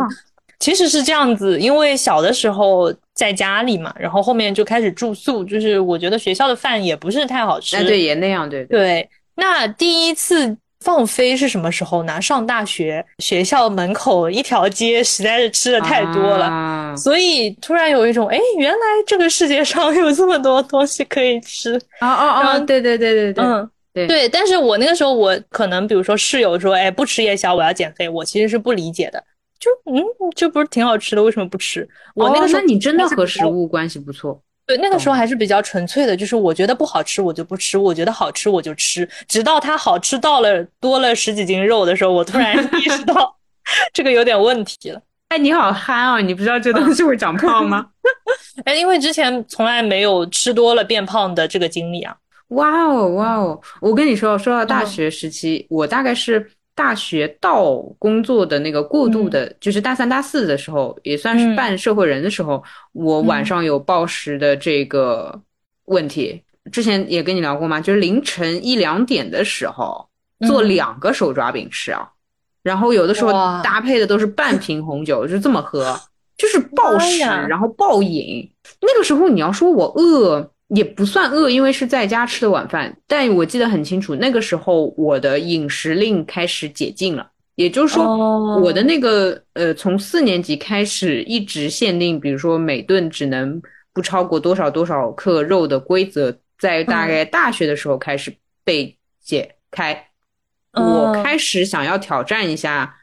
[0.58, 7.82] 其实是这样子，因为小的时候在家里嘛，然后后面就开始住宿，就是我觉得学校的饭也不是太好吃。
[7.82, 9.08] 对，也那样，对对。
[9.36, 10.54] 那第一次。
[10.84, 12.20] 放飞是什么时候呢？
[12.20, 22.58] 上大学，学校门口一条街实在是吃的太多了，所以突然有一种，哎，原来这个世界上有这么多东西可以吃啊啊啊！
[22.60, 24.28] 对对对对对，嗯，对对。
[24.28, 29.22] 但是我那个时候，我可能比如说室友说，哎，不吃夜宵，我要减肥，我其实是不理解的。
[29.58, 30.02] 就嗯，
[30.34, 31.86] 这不是挺好吃的，为什么不吃？
[32.14, 34.40] 我那个时候，那你真的和食物关系不错。
[34.70, 43.36] 对，那个时候还是比较纯粹的，就是我觉得不好吃我就不吃，我觉得好吃我就吃，直到它好吃到了多了十几斤肉的时候，我突然意识到
[43.92, 45.02] 这个有点问题了。
[45.30, 46.20] 哎，你好憨哦！
[46.20, 47.86] 你不知道这东西会长胖吗？
[48.64, 52.14] 哎，因为之前从来没有吃多了变胖的这个经历啊。
[52.50, 53.60] 哇哦，哇哦！
[53.80, 56.48] 我跟你说，说到大学时期，我大概是。
[56.80, 65.38] 大学到工作的那个过渡的，就是大三、大四的时候，也算是半社会人的时候，我晚上有暴食的这个
[65.84, 66.42] 问题。
[66.72, 67.78] 之前也跟你聊过吗？
[67.82, 70.08] 就是凌晨一两点的时候
[70.46, 72.08] 做两个手抓饼吃啊，
[72.62, 73.30] 然后有的时候
[73.62, 75.94] 搭配的都是半瓶红酒，就这么喝，
[76.38, 78.50] 就是暴食，然后暴饮。
[78.80, 80.50] 那个时候你要说我饿。
[80.74, 82.96] 也不算饿，因为是在家吃的晚饭。
[83.06, 93.60] 但我记得很清楚，那个时候我的饮食令开始解禁了，也就是说，我的那个呃，从四年级开始一直限定，比如说每顿只能
[93.92, 100.06] 不超过多少多少克肉的规则，在大概大学的时候开始被解开。
[100.74, 102.94] 我开始想要挑战一下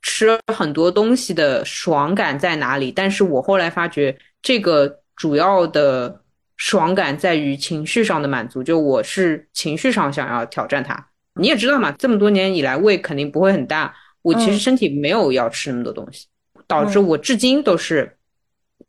[0.00, 6.20] 吃很多东西的爽感在哪里，但是我后来发觉这个主要的。
[6.56, 11.08] 爽感在于情绪上的满足，就我是情绪上想要挑战它。
[11.38, 16.26] 你也知道嘛，这么多年以来胃肯定不会很大，我其实身体没有要吃那么多东西，
[16.66, 18.16] 导致我至今都是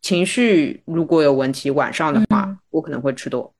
[0.00, 3.52] 情绪如果有问题，晚上的话我可能会吃多。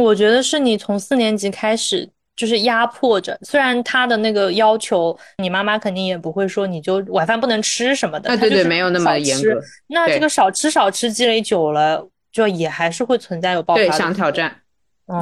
[0.00, 9.60] 我觉得是你从四年级开始就是压迫着，虽然他的那个要求，你妈妈肯定也不会说你就晚饭不能吃什么的，对对，没有那么严格。
[9.86, 12.08] 那这个少吃少吃积累久了。
[12.34, 14.62] 就也还是会存在有爆发，对，想挑战，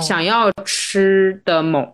[0.01, 1.87] 想要吃的猛。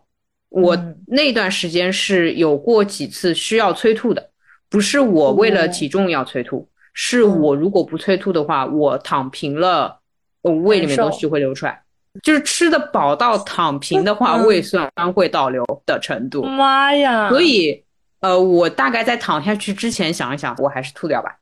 [0.49, 0.79] 我
[1.09, 4.31] 那段时间是有过几次需要催吐的，
[4.69, 9.99] 不是我为了体重要催吐，是我如果不催吐的话，我躺平了，
[10.41, 11.83] 我胃里面东西会流出来，
[12.23, 16.45] 就是吃的饱到躺平的话，胃酸会倒流的程度。
[16.45, 17.29] 妈呀！
[17.29, 17.85] 所以，
[18.21, 21.37] 呃，我大概在躺下去之前想一想，我还是吐掉吧。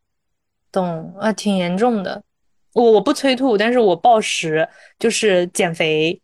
[0.73, 2.23] 懂啊，挺严重的。
[2.77, 6.21] 我我不催吐，但是我暴食，就是减肥，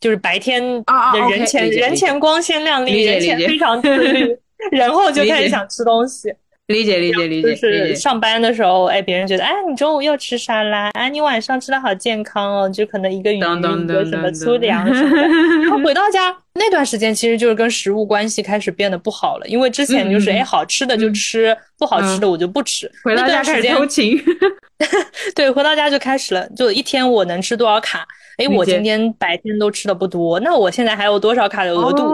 [0.00, 4.36] 就是白天的人前人前光鲜亮丽，人前非常自律，
[4.72, 6.34] 然后就开始想吃东西。
[6.68, 15.28] 理解理解理解，就是上班的时候，哎，别人觉得，哎，你中午又吃沙拉，哎，你晚上吃的好健康哦，就可能一个鱼，一个什么粗粮什么的。
[15.62, 22.90] 然后回到家那段时间，其实就是跟食物关系开始变得不好了，因为之前就是哎，好吃的就吃，不好吃的我就不吃。
[23.02, 24.18] 回到家开始偷情，
[25.36, 28.06] 对，回到家就开始了，就一天我能吃多少卡？
[28.36, 32.04] 哎，我今天白天都吃的不多，那我现在还有多少卡的额度？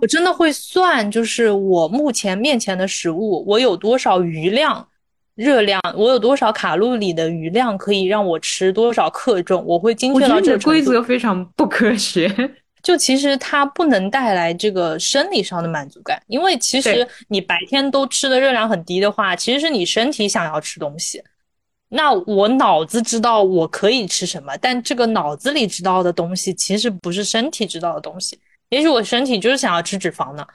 [0.00, 4.86] 我真的会算，就是我目前面前的食物，我有多少余量、
[5.34, 12.32] 热量，我有多少卡路里的余量可以让我吃多少克重，我会精确到这个规则非常不科学，
[12.82, 21.22] 就其实它不能带来这个生理上的满足感，因为其实你白天都吃的热量很低的话，其实是你身体想要吃东西。
[21.88, 28.38] 那我脑子知道我可以吃什么，但这个脑子里知道的东西其实不是身体知道的东西。
[28.70, 30.46] 也许我身体就是想要吃脂肪呢，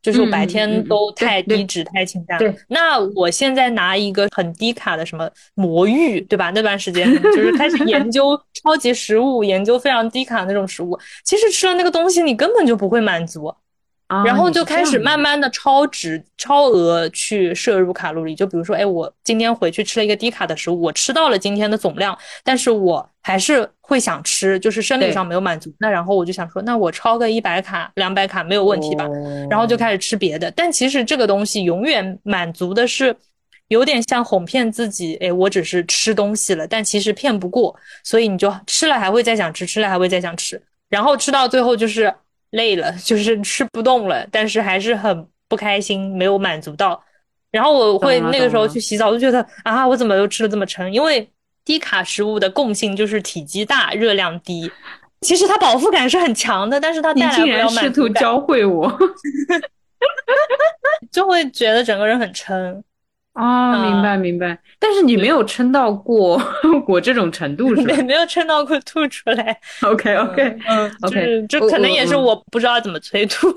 [0.00, 2.38] 就是我白天都太低脂太清淡。
[2.38, 6.50] 对，那我现在拿一个很低卡的什么魔芋，对吧？
[6.54, 10.96] 那段时间就是开始研究 超级食物，研究非常低卡那种食物。
[11.24, 13.52] 其实吃了那个东西，你根本就不会满足。
[14.24, 25.70] 然后就开始慢慢的超值、超额去摄入卡路里，就比如说，哎，我今天回去吃了一个低卡的食物，我吃到了今天的总量，但是我还是会想吃，就是生理上没有满足。
[25.78, 29.06] 那然后我就想说，那我超个一百卡、两百卡没有问题吧？
[29.50, 30.50] 然后就开始吃别的。
[30.52, 33.14] 但其实这个东西永远满足的是，
[33.68, 42.10] 有点像哄骗自己，哎，我只是吃东西了，但其实骗不过，所以你就吃了还会再想吃，吃了还会再想吃，然后吃到最后就是。
[42.50, 47.02] 累了， 就是吃不动了，但是还是很不开心，没有满足到。
[47.50, 50.92] 然后我会那个时候去洗澡，就觉得啊，我怎么又吃的这么撑？
[50.92, 51.28] 因为
[51.64, 54.70] 低卡食物的共性就是体积大、热量低。
[55.22, 58.88] 其实它饱腹感是很强的，但是它带来不了满足试图教会我，
[61.10, 62.84] 就会觉得整个人很撑。
[63.34, 66.40] 啊，明白明白，但是你没有撑到过
[66.88, 67.96] 我这种程度 是吧？
[68.02, 69.56] 没有撑到过吐出来。
[69.82, 73.48] OK OK，嗯，OK，这可能也是我不知道怎么催吐。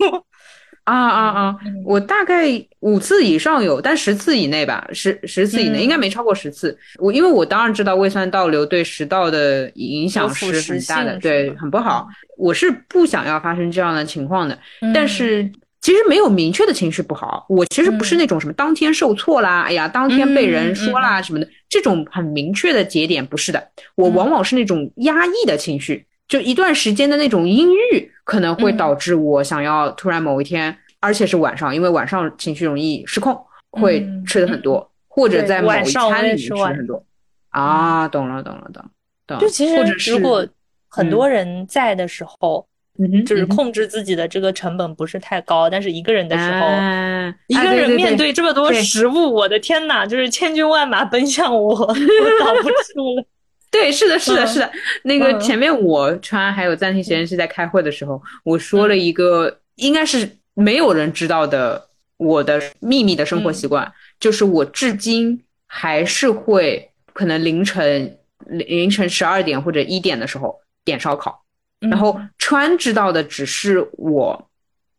[0.83, 1.55] 啊啊啊！
[1.85, 2.45] 我大概
[2.79, 6.75] 五次以上有，但十次以内吧，十十次以内应该没超过十次。
[6.97, 12.07] 我因为我当然知道胃酸倒流对食道的影响是很大的，对，很不好。
[12.35, 14.57] 我是不想要发生这样的情况的，
[14.93, 15.49] 但是。
[15.81, 23.67] 其实没有明确的情绪不好，我其实不是那种什么当天受挫啦，哎呀，当天被人说啦什么的，这种很明确的节点不是的。
[23.95, 33.35] 我往往是那种压抑的情绪，就一段时间的那种阴郁，可能会导致我想要突然某一天，而且是晚上，因为晚上情绪容易失控，
[33.71, 37.03] 会吃的很多，或者在某一餐里面吃很多。
[37.49, 38.85] 啊，懂了，懂了，懂
[39.25, 39.39] 懂。
[39.39, 40.47] 就其实如果
[40.87, 42.67] 很多人在的时候。
[43.25, 46.67] 就是控制自己的这个成本不是太高，但是一个人的时候，
[47.47, 51.95] 一个人面对这么多食物，我的天呐，就是千军万马奔向我， 我
[52.39, 53.25] 挡不住了。
[53.71, 54.69] 对，是的，是的，是的。
[55.03, 71.40] 那个前面我川还有暂停实验室在开会的时候，我说了一个应该是没有人知道的我的秘密的生活习惯，就是我至今还是会可能凌晨凌晨十二点或者一点的时候点烧烤。
[71.89, 74.49] 然后川知道的只是我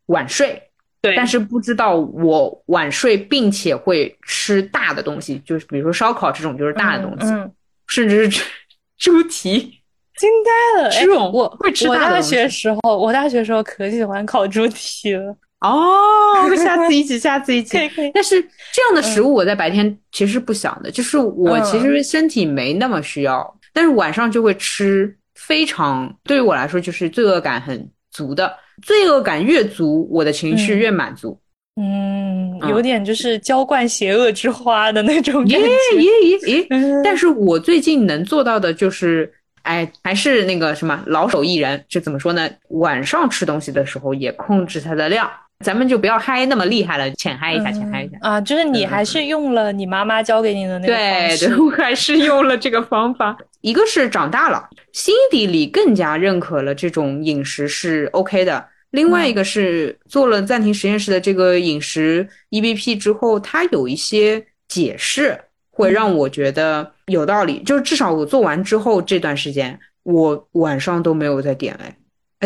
[0.07, 0.61] 晚睡，
[1.01, 7.49] 对，但是不知道我晚睡并且会吃大的东西，就是比如说烧烤这种就是大的东西，嗯
[7.87, 8.43] 甚至是吃
[8.99, 9.59] 猪蹄，
[10.17, 10.89] 惊呆了！
[10.91, 11.99] 这种我会吃大的。
[11.99, 15.35] 我大学时候，我大学时候可喜欢烤猪蹄了。
[15.61, 17.77] 哦，下次一起，下次一起。
[18.13, 18.41] 但是
[18.73, 25.15] 这样的食物我在白天其实不想的，就是我其实身体没那么需要，但是晚上就会吃。
[25.35, 28.53] 非常对于我来说，就是罪恶感很足的。
[28.81, 31.39] 罪恶感越足，我的情绪越满足。
[31.75, 35.59] 嗯，有点就是浇灌邪恶之花的那种感觉。
[35.59, 37.01] 耶耶 耶！
[37.03, 39.31] 但是我最近能做到的就是，
[39.63, 42.49] 哎，还是那个什么老手艺人，就怎么说呢？
[42.69, 45.29] 晚上吃东西的时候也控制它的量。
[45.63, 48.41] 咱们就不要嗨那么厉害了，浅嗨一下，浅嗨一下啊！
[48.41, 53.37] 就是你还是用了你妈妈教给你的那个方式，对，我还是用了这个方法。
[53.63, 65.39] 一个是长大了，心底里更加认可了这种饮食是 OK 的；另外一个是做了暂停实验室的这个饮食 EBP 之后，它有一些解释
[65.71, 67.63] 会让我觉得有道理。
[67.63, 71.95] 就是至少我做完之后这段时间，我晚上都没有再点哎。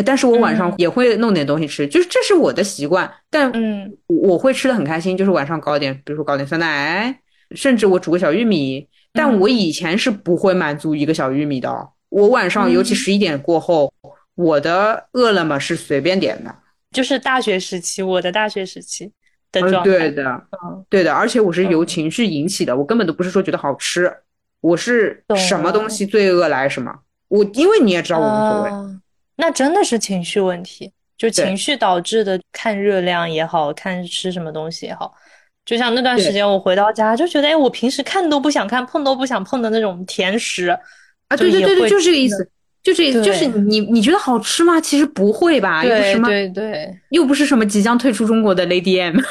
[0.06, 3.12] 但是我晚上也会弄点东西吃，就是这是我的习惯。
[3.28, 7.18] 但嗯，我会吃的很开心，就是晚上搞点，比如说搞点酸奶，
[7.56, 8.86] 甚至我煮个小玉米。
[9.12, 11.88] 但我以前是不会满足一个小玉米的。
[12.10, 13.92] 我晚上尤其十一点过后，
[14.34, 16.54] 我的饿了么是随便点的。
[16.90, 19.10] 就是大学时期，我的大学时期，
[19.52, 19.84] 的状态。
[19.84, 20.42] 对的，
[20.88, 24.10] 对的，而且我是由情绪引起的，我根本都不是说觉得好吃，
[24.62, 26.90] 我是什么东西罪恶来什么。
[27.28, 28.70] 我因为你也知道我无所谓，
[29.36, 35.12] 那真的是情绪问题，就情绪导致的，看热量也好看吃什么东西也好，
[35.68, 40.68] 就像那段时间我回到家就觉得，哎，我平时看都不想看，碰都不想碰的那种甜食
[41.28, 42.50] 啊，对对对对，就这个意思，
[42.82, 44.80] 就这就是你你觉得好吃吗？
[44.80, 49.20] 其实不会吧，又不是什么对对，又不是什么即将退出中国的 Lady M，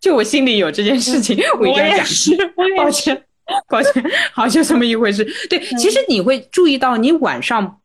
[0.00, 2.06] 就我心里有这件事情，我一定要讲，
[2.78, 3.24] 抱歉。
[3.68, 3.92] 抱歉，
[4.32, 5.26] 好，就这么一回事。
[5.50, 7.79] 对，其实你会注意到，你晚上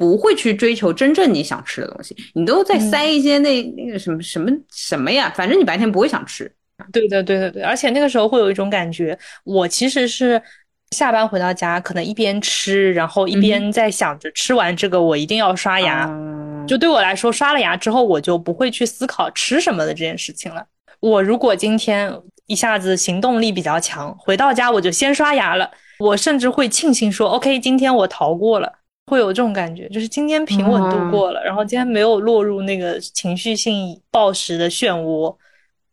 [0.00, 6.50] 不会去追求真正你想吃的东西，你都在塞一些那那个什么什么什么呀，反正你白天不会想吃。
[6.90, 7.62] 对对，对对，对。
[7.62, 10.40] 而且那个时候会有一种感觉，我其实是
[10.92, 16.10] 下班回到家，可能一边吃，然后一边在想着吃完这个我一定要刷牙。
[16.66, 20.64] 就对我来说，刷了牙之后，我就不会去思考吃什么的这件事情了。
[21.00, 22.10] 我如果今天。
[22.46, 25.70] 一下子行动力比较强，回到家我就先刷牙了。
[26.00, 28.72] 我甚至会庆幸说：“OK，今天我逃过了。”
[29.10, 35.34] 会有这种感觉，就是今天平稳度过了，然后今天没有落入那个情绪性暴食的漩涡。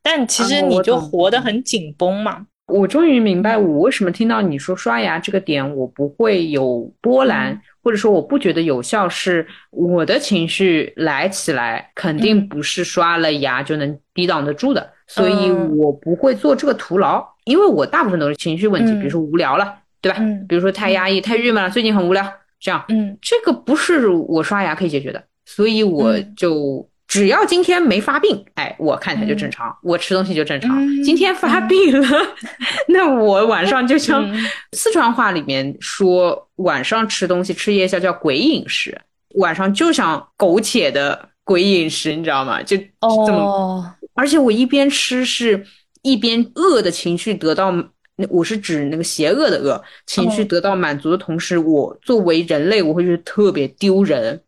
[0.04, 2.46] 但其实你就活得很紧绷嘛。
[2.68, 14.90] 我终于明白，我为什么听到你说刷牙这个点，我不会有波澜，或者说我不觉得有效，是我的情绪来起来，肯定不是刷了牙就能抵挡得住的。
[15.08, 20.20] 所以我不会做这个徒劳，因为我大部分都是情绪问题，比如说无聊了，对吧？
[20.50, 22.24] 比如说太压抑、太郁闷了，最近很无聊，
[22.60, 30.78] 这样，嗯，这个不是我刷牙可以解决的，所以我就只要今天没发病，哎，我看起来就正常，我吃东西就正常。
[31.04, 32.08] 今天发病了，
[32.90, 34.28] 那我晚上就像
[34.74, 39.00] 四川话里面说，晚上吃东西吃夜宵叫鬼饮食，
[39.36, 42.62] 晚上就像苟且的鬼饮食，你知道吗？
[42.64, 43.96] 就这么。
[44.16, 45.64] 而且我一边吃是
[46.02, 47.72] 一边饿的情绪得到，
[48.18, 54.42] 那我是指那个邪恶的恶情绪得到满足的同时，我作为人类我会觉得特别丢人，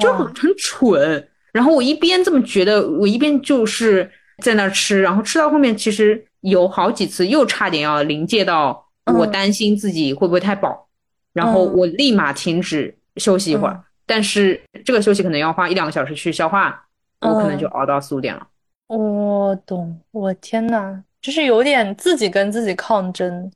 [0.00, 1.28] 就很很蠢。
[1.52, 4.08] 然后我一边这么觉得，我一边就是
[4.42, 10.88] 在那吃，然后吃到后面其实有好几次又差点要临界到我担心自己会不会太饱，
[11.32, 16.86] 然后我立马停止休息一会儿，但是这个休息可能要花一两个小时去消化，
[17.22, 18.46] 我可能就熬到四五点了。
[18.86, 23.50] 我懂，我天呐，就是有点自己跟自己抗争，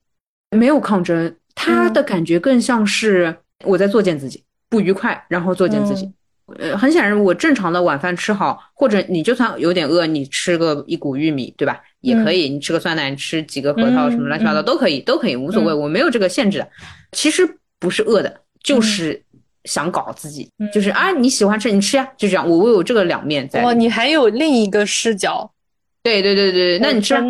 [0.51, 6.11] 没有抗争，他的感觉更像是我在作践自己，不愉快，然后作践自己。
[6.59, 11.81] 呃，很显然，我正常的晚饭吃好，或者你就算有点饿，你吃个一股玉米，对吧？
[12.01, 16.69] 也可以，你吃个酸奶，吃几个核桃，什么乱七八糟都可以，都可以，无所谓，我没有这个限制的。
[17.13, 17.49] 其实
[17.79, 19.23] 不是饿的，就是。
[19.65, 22.51] 想搞自己，就是啊，你喜欢吃你吃呀，就这样。
[22.51, 23.63] 我我有这个两面在。
[23.63, 25.49] 哇，你还有另一个视角。
[26.03, 27.21] 对对对对，那你吃吧？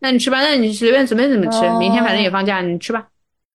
[0.00, 1.60] 那你吃吧，那你随便随便怎么吃。
[1.78, 3.06] 明天反正也放假，你吃吧。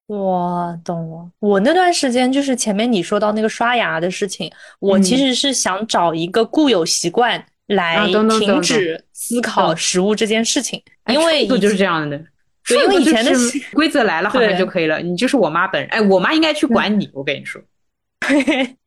[0.08, 1.30] 我，懂了。
[1.40, 8.06] 我那段时间就是前面你说到那个刷牙的事情，我其实是想找一个固有习惯来
[8.40, 12.18] 停止思考食物这件事情，因为就是这样的。
[12.70, 13.32] 因为以前的
[13.74, 15.00] 规则来了好像就可以了。
[15.00, 17.62] 你就是我妈本人，哎，我妈应该去管你，我跟你说。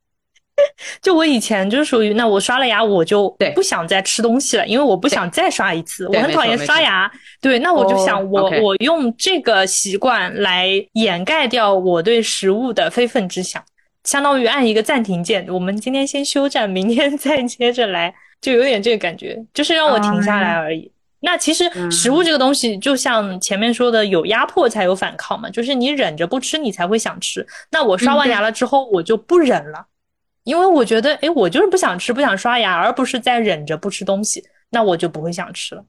[1.02, 7.10] 就我以前就是属于那我刷了牙我就不想再吃东西了，因为我不想再刷一次，我很讨厌刷牙。
[7.40, 13.62] 对，那我就想我我用这个习惯来掩盖掉我对食物的非分之想，
[14.04, 20.90] 相当于按一个暂停键，我们今天先休战，明天 再接着来，就有点这个感觉，就是让我停下来而已。
[21.22, 27.46] 那其实食物这个东西，就像前面说的，有压迫才有反抗嘛，就是你忍着不吃，你才会想吃。
[27.70, 29.84] 那我刷完牙了之后，我就不忍了，
[30.44, 35.84] 因为我觉得，哎，我就是不想吃，不想刷牙，而不是在忍着不吃东西，那我就不会想吃了。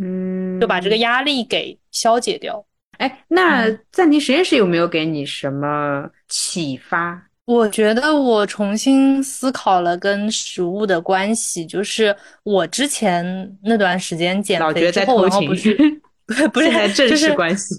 [0.00, 2.64] 嗯，就把这个压力给消解掉。
[2.98, 7.20] 哎，那暂停实验室有没有给你什么启发？
[7.44, 15.76] 我觉得我重新思考了跟食物的关系，就是我之前那段时间减肥之后，然后不是
[16.54, 17.74] 不是正式关系，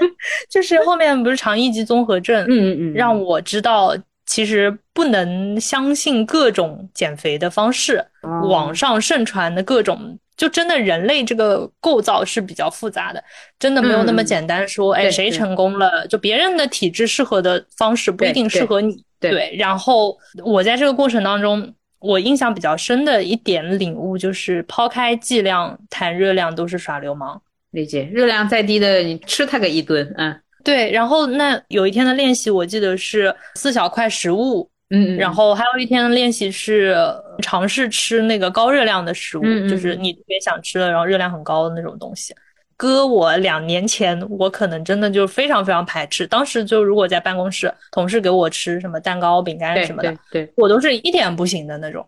[0.48, 3.94] 就是后面不是肠易激综合症，嗯嗯嗯，让我知道
[4.30, 8.00] 其实不能相信各种减肥的方式，
[8.48, 10.16] 网上盛传的各种。
[10.36, 13.22] 就真的人类这个构造是比较复杂的，
[13.58, 14.66] 真的没有那么简单。
[14.68, 16.06] 说，哎，谁成功了？
[16.06, 19.04] 就别人的体质适合的方式不一定适合你。
[19.18, 19.54] 对。
[19.58, 27.42] 然后我在这个过程当中，我印象比较深的一点领悟就是，抛开剂量谈热量都是耍流氓。
[27.72, 30.40] 理解，热量再低的你吃它个一顿，嗯。
[30.62, 30.90] 对。
[30.90, 36.96] 然后那有一天的练习，我记得是四小块食物嗯，然后还有一天的练习是
[37.42, 42.34] 尝试吃那个高热量的食物，嗯就是你特别想吃的，然后热量很高的那种东西。
[42.76, 46.26] 搁我两年前，我可能真的就非常非常排斥。
[46.26, 52.04] 当时就如果在办公室，同事给我吃什么蛋糕、饼干什么的，对我都是一点不行的那种，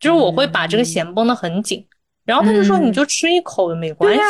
[0.00, 1.86] 就是我会把这个弦绷得很紧。
[2.24, 4.20] 然后他就说你就吃一口没关系，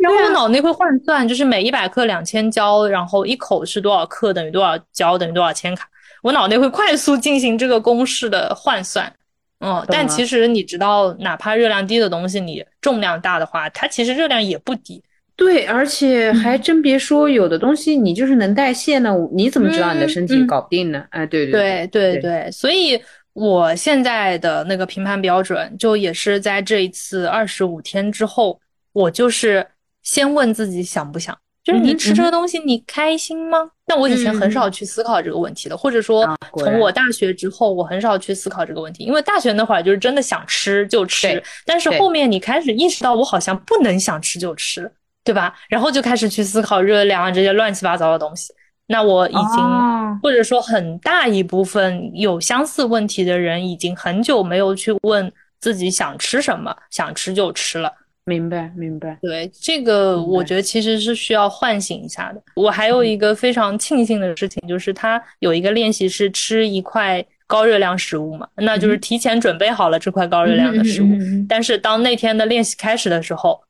[0.00, 5.86] 然后我脑内会换算，就是每一百克两千焦，然后一口是多少克等于多少焦等于多少千卡，
[6.22, 9.12] 我脑内会快速进行这个公式的换算。
[9.62, 15.02] 嗯，但其实你知道，哪怕热量低的东西，你重量大的话，它其实热量也不低。
[15.36, 21.04] 对，而且还真别说，有的东西你就是能代谢呢，你怎么知道你的身体搞不定呢？
[21.10, 21.50] 哎，对。
[21.50, 22.22] 对对对。
[22.22, 22.98] 对，所以
[23.34, 28.58] 我现在的那个评判标准，就也是在这一次二十五天之后，
[28.92, 29.66] 我就是
[30.02, 33.70] 先问自己想不想，就是你吃这个东西你开心吗？
[33.86, 36.26] 但我以前很少去思考这个问题的，或者说
[36.58, 44.90] 从我大学之后，我很少去思考这个问题，因为大学那会儿就是真的想吃就吃，但是后面你开始意识到我好像不能想吃就吃。
[45.22, 45.54] 对吧？
[45.68, 48.54] 然后就开始去思考热量啊这些乱七八糟的东西。
[48.86, 55.30] 那我已经，或者说很大一部分有相似问题的人，已经很久没有去问
[55.60, 57.92] 自己想吃什么，想吃就吃了。
[58.30, 59.18] 明白，明白。
[59.20, 62.40] 对这个，我觉得其实是需要唤醒一下的。
[62.54, 71.08] 我还有一个非常庆幸的事情，就是他有一个练习是吃一块高热量食物嘛，那就是提前准备好了这块高热量的食物。
[71.48, 73.60] 但是当那天的练习开始的时候。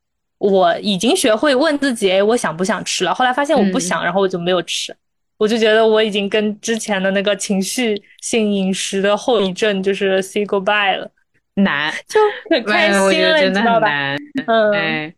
[0.41, 3.13] 我已经学会问自己，哎，我想不想吃了？
[3.13, 4.91] 后来发现我不想，然后我就没有吃。
[5.37, 11.07] 我就觉得我已经跟之前的那个情绪性饮食的后遗症就是 say goodbye 了。
[11.55, 14.15] 难，就很开心了，你知道吧？
[14.47, 15.13] 嗯，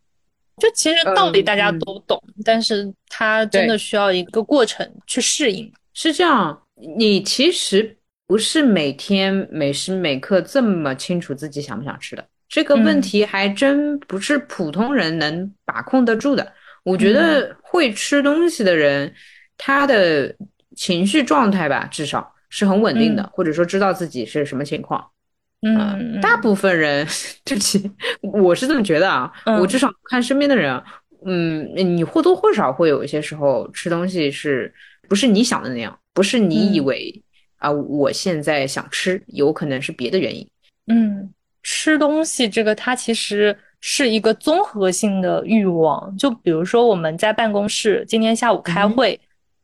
[0.58, 5.72] 就其实道理大家都懂，但是它真的需要一个过程去适应。
[5.92, 6.62] 是这样，
[6.96, 12.24] 你其实不是每天每时每刻这么清楚自己想不想吃的。
[12.48, 16.52] 这个问题还真不是普通人能把控得住的。
[16.84, 19.12] 我觉得会吃东西的人，
[19.56, 20.34] 他的
[20.76, 25.04] 情绪状态吧，至少是很稳定的，或者说知道自己是什么情况。
[25.64, 27.06] 嗯，大部分人，
[27.44, 27.90] 对不起，
[28.20, 29.32] 我是这么觉得啊。
[29.58, 30.82] 我至少看身边的人，
[31.24, 34.72] 嗯，你或多或少会有一些时候吃东西是
[35.08, 37.22] 不是你想的那样，不是你以为
[37.56, 40.46] 啊，我现在想吃，有可能是别的原因。
[40.86, 41.30] 嗯。
[41.66, 46.14] 吃东西这个，它其实是一个综合性的欲望。
[46.18, 49.18] 就比如说，我们在办公室今天下午开会，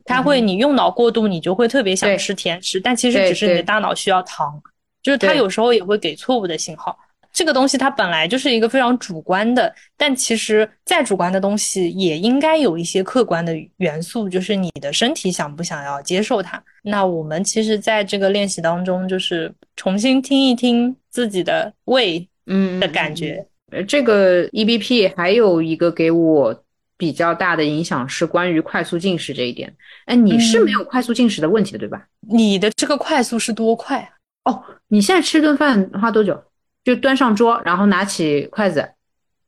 [0.06, 4.58] 开会你用脑过度，你就会特别想吃甜食，但其实只是你的大脑需要糖，
[5.02, 6.98] 就是它有时候也会给错误的信号。
[7.32, 16.60] 这个东西它本来就是一个非常主观的，但其实再主观的东西也应该有一些客观的元素，就是你的身体想不想要接受它。
[16.82, 23.46] 那我们其实在这个练习当中，就是重新听一听自己的胃，嗯的感觉。
[23.70, 26.64] 呃，这个 EBP 还有一个给我
[26.96, 29.72] 比较大的影响是关于快速进食这一点。
[30.06, 32.04] 哎，你是没有快速进食的问题的，对吧？
[32.28, 34.52] 你的这个快速是多快啊？
[34.52, 36.42] 哦，你现在吃顿饭花多久？
[36.82, 38.88] 就端上桌，然后拿起筷子，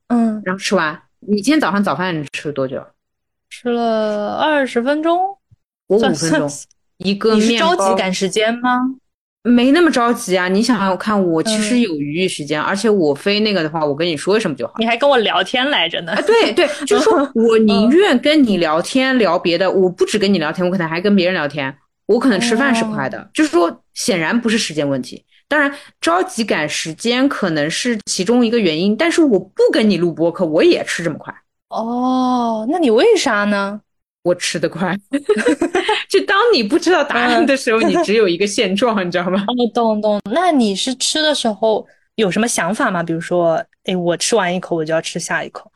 [0.08, 1.02] 嗯，然后吃完。
[1.20, 2.80] 你今天早上早饭吃了多久？
[3.50, 5.18] 吃了二十分钟，
[5.88, 6.48] 我五分钟。
[6.98, 7.74] 一个面包。
[7.74, 8.78] 着急赶时间吗？
[9.42, 10.46] 没那么着急啊！
[10.46, 14.74] 你想想看，我其实有余裕时间，而且我非那个的话，我跟你说什么就好。
[14.78, 16.12] 你还跟我聊天来着呢。
[16.12, 21.76] 啊，对对， 就是说 我宁愿跟你聊天聊别的，我不止跟你聊天，我可能还跟别人聊天。
[22.06, 25.24] 我可能吃饭是快的，就是说显然不是时间问题。
[25.48, 31.34] 当然，着急赶时间可能是其中一个原因，但是我不跟你录播客，我也吃这么快。
[31.68, 33.80] 哦，那你为啥呢？
[34.24, 34.96] 我吃得快，
[36.08, 39.44] 就当你不知道答案的时候，你只有一个现状，你知道吗？
[39.48, 40.20] 哦，懂懂。
[40.30, 41.84] 那你是吃的时候
[42.14, 43.02] 有什么想法吗？
[43.02, 45.68] 比如说，哎，我吃完一口，我就要吃下一口，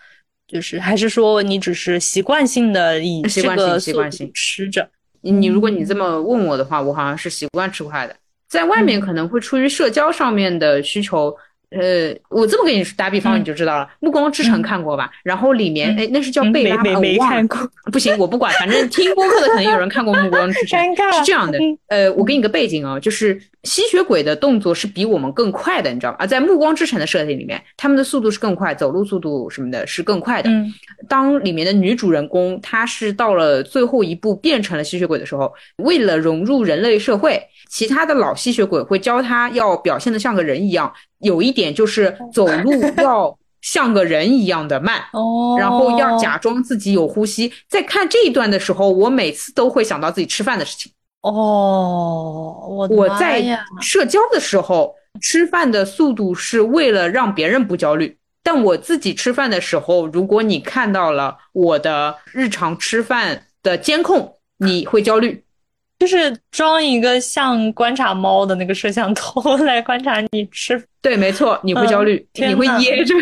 [0.47, 4.89] 就是还是说你只是习惯性的以这个习惯性吃着？
[5.23, 8.15] 你如果你这么问我的话，我好像是习惯吃快的，
[8.57, 11.37] 在外面可能会出于社交上面的需求。
[11.71, 13.85] 呃，我这么跟你打比方，你就知道了。
[13.99, 15.11] 《暮光之城》看过吧？
[15.25, 16.93] 然后里面，哎，那是叫贝拉吗？
[16.95, 17.59] 我没看过。
[17.93, 20.79] 不行，我不管，反正听播客的可能有人看过《暮光之城》。
[20.83, 21.19] 尴尬。
[21.19, 21.59] 是这样的，
[21.89, 26.19] 呃，我给你个背景啊，就是吸血鬼的动作是比我们更快的，你知道吗？
[26.21, 30.49] 啊，在《暮光之城》的设定里面，他们的速度是更快，走路速度什么的是更快的。
[30.49, 30.73] 嗯。
[31.09, 35.53] 当里面的女主人公她是到了最后一步变成了吸血鬼的时候，
[35.83, 40.93] 为了融入人类社会，其他的老吸血鬼会教她要表现的像个人一样。
[41.27, 42.73] 有一点就是走路
[43.03, 47.53] 要像个人一样的慢， 哦，然后要假装自己有呼吸。
[47.69, 50.91] 在看这一段的时候，我每次都会想到自己吃饭的事情。
[51.23, 53.45] 哦，我我在
[53.81, 65.43] 社交的时候吃饭的速度是为了让别人不焦虑，但我自己吃饭的时候，如果你看到了我的日常吃饭的监控，你会焦虑。
[65.99, 73.15] 就是装一个像观察猫的那个摄像头 来观察你吃，对，没错，你会焦虑，你会噎着。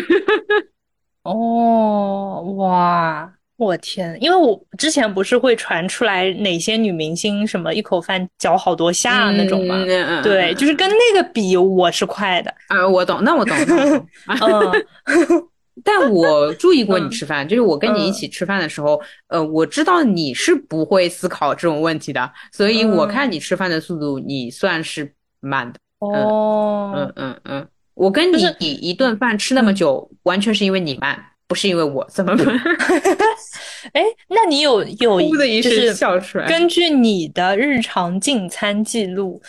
[1.23, 4.17] 哦，哇，我天！
[4.21, 9.83] 因为我之前不是会传出来哪些女明星什么一口饭嚼好多下那种吗？
[10.21, 12.53] 对，就是跟那个比，我是快的。
[12.67, 13.55] 啊，我懂，那我懂。
[14.27, 15.47] 嗯。
[15.87, 25.79] 但 我注意过你吃饭，就是我跟你一起吃饭的时候，呃，我知道你是不会思考这种问题的，所以我看你吃饭的速度，你算是慢的。
[25.99, 32.59] 哦，嗯嗯嗯，我跟你一一顿饭吃那么久，完全是因为你慢，不是因为我怎么慢。
[33.93, 35.19] 哎，那你有有？
[36.47, 39.39] 根据你的日常进餐记录，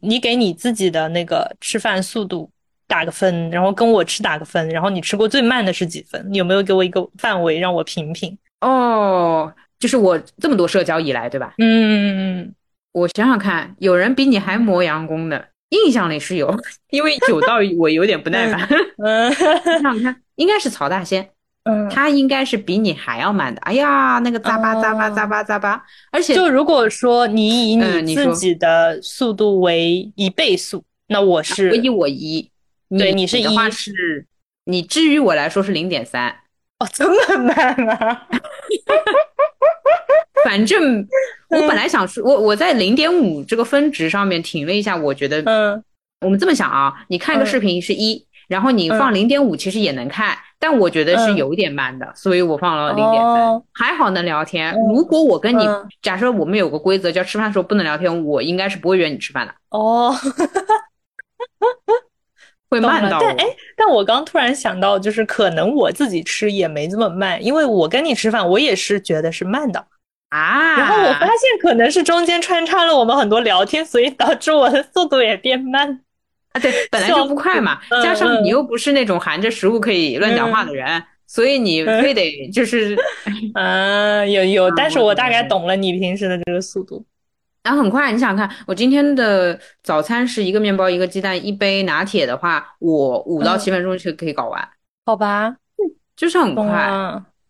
[0.00, 2.50] 你给你自己的那个吃饭速度。
[2.92, 6.22] 打个分，然后跟我吃打个分，然后你吃过最慢的是几分？
[6.28, 8.36] 你有没有给我一个范围让我评评？
[8.60, 11.54] 哦，就是我这么多社交以来，对吧？
[11.56, 12.52] 嗯，
[12.92, 16.54] 我想想看，有人比你还磨洋工的，印象里是有，
[16.92, 18.68] 因为久到我有点不耐烦。
[19.02, 19.32] 嗯，
[19.64, 21.26] 想想看，应该是曹大仙，
[21.64, 23.60] 嗯，他应该是比你还要慢的。
[23.62, 32.51] 哎呀，那个咂巴咂巴咂巴咂巴，而且就如果说你以你自己的速度为一倍速，那我是我以我一。
[32.98, 34.26] 对，你是的话是，
[34.64, 36.28] 你至于我来说是零点三
[36.78, 37.56] 哦， 这么慢
[37.88, 38.28] 啊！
[40.44, 41.06] 反正
[41.48, 45.82] 我本来想说，我我在零点五这个分值上面停了一下，我觉得，嗯，
[46.20, 54.74] 我们这么想啊，你看个视频是一，然后你放零点五其实也能看，但我觉得是有一点慢的，所以我放了零点三，还好能聊天。
[54.92, 55.66] 如果我跟你
[56.02, 59.54] 假设我们有个规则叫吃饭的时候不能聊天，我应该是不会约你吃饭的。
[59.70, 60.14] 哦。
[62.72, 63.44] 会慢到，但哎，
[63.76, 69.84] 但我刚突然想到，就是可能我自己吃也没这么慢，因为我跟你吃饭，我也是觉得是慢的
[70.30, 70.78] 啊。
[70.78, 76.00] 然后我发现可能是中间穿插了我们很多聊天，所以导致我的速度也变慢
[76.52, 76.60] 啊。
[76.60, 82.96] 对，本来就不快嘛，加上你又不是那种含着食物可以乱讲话的人，所以你非得就是，
[83.54, 87.04] 嗯，有有，但是我大概懂了你平时的这个速度。
[87.62, 94.68] 然后很快，你想看我今天的早餐是一个面包一个鸡蛋一杯拿铁的话，我五到七分钟就可以搞完，
[95.06, 95.56] 好吧？
[96.16, 96.66] 就是很快。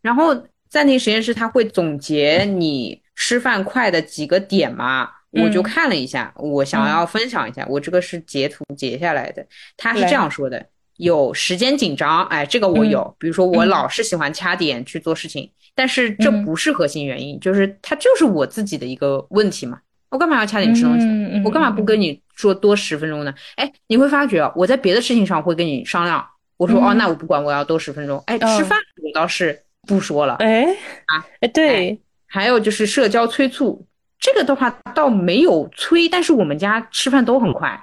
[0.03, 0.37] 然后
[0.69, 5.09] 暂停实验室他会总结你吃饭快的几个点嘛？
[5.31, 9.43] 我就看了一下，我想要分享一下，我这个是截图截下来的。
[9.79, 10.67] 他是这样说的：
[10.99, 13.17] 有时间紧张，哎，这个我有。
[13.19, 19.81] 比如说我老是喜欢掐点去做事情，但是这不是核心原因，就是它就是我自己的一个问题嘛。
[20.13, 21.43] 我干嘛要掐点吃东西？
[21.43, 23.35] 我干嘛不跟你说多十分钟呢？
[23.57, 26.23] 哎，你会发觉我在别的事情上会跟你商量。
[26.59, 28.23] 我说哦，那我不管，我要多十分钟。
[28.27, 29.59] 哎，吃饭我倒是
[29.89, 30.35] 不说了。
[30.35, 30.65] 哎
[31.07, 33.85] 啊，哎对，还有就是社交催促，
[34.21, 37.83] 这个的话倒没有催，但是我们家吃饭都很快，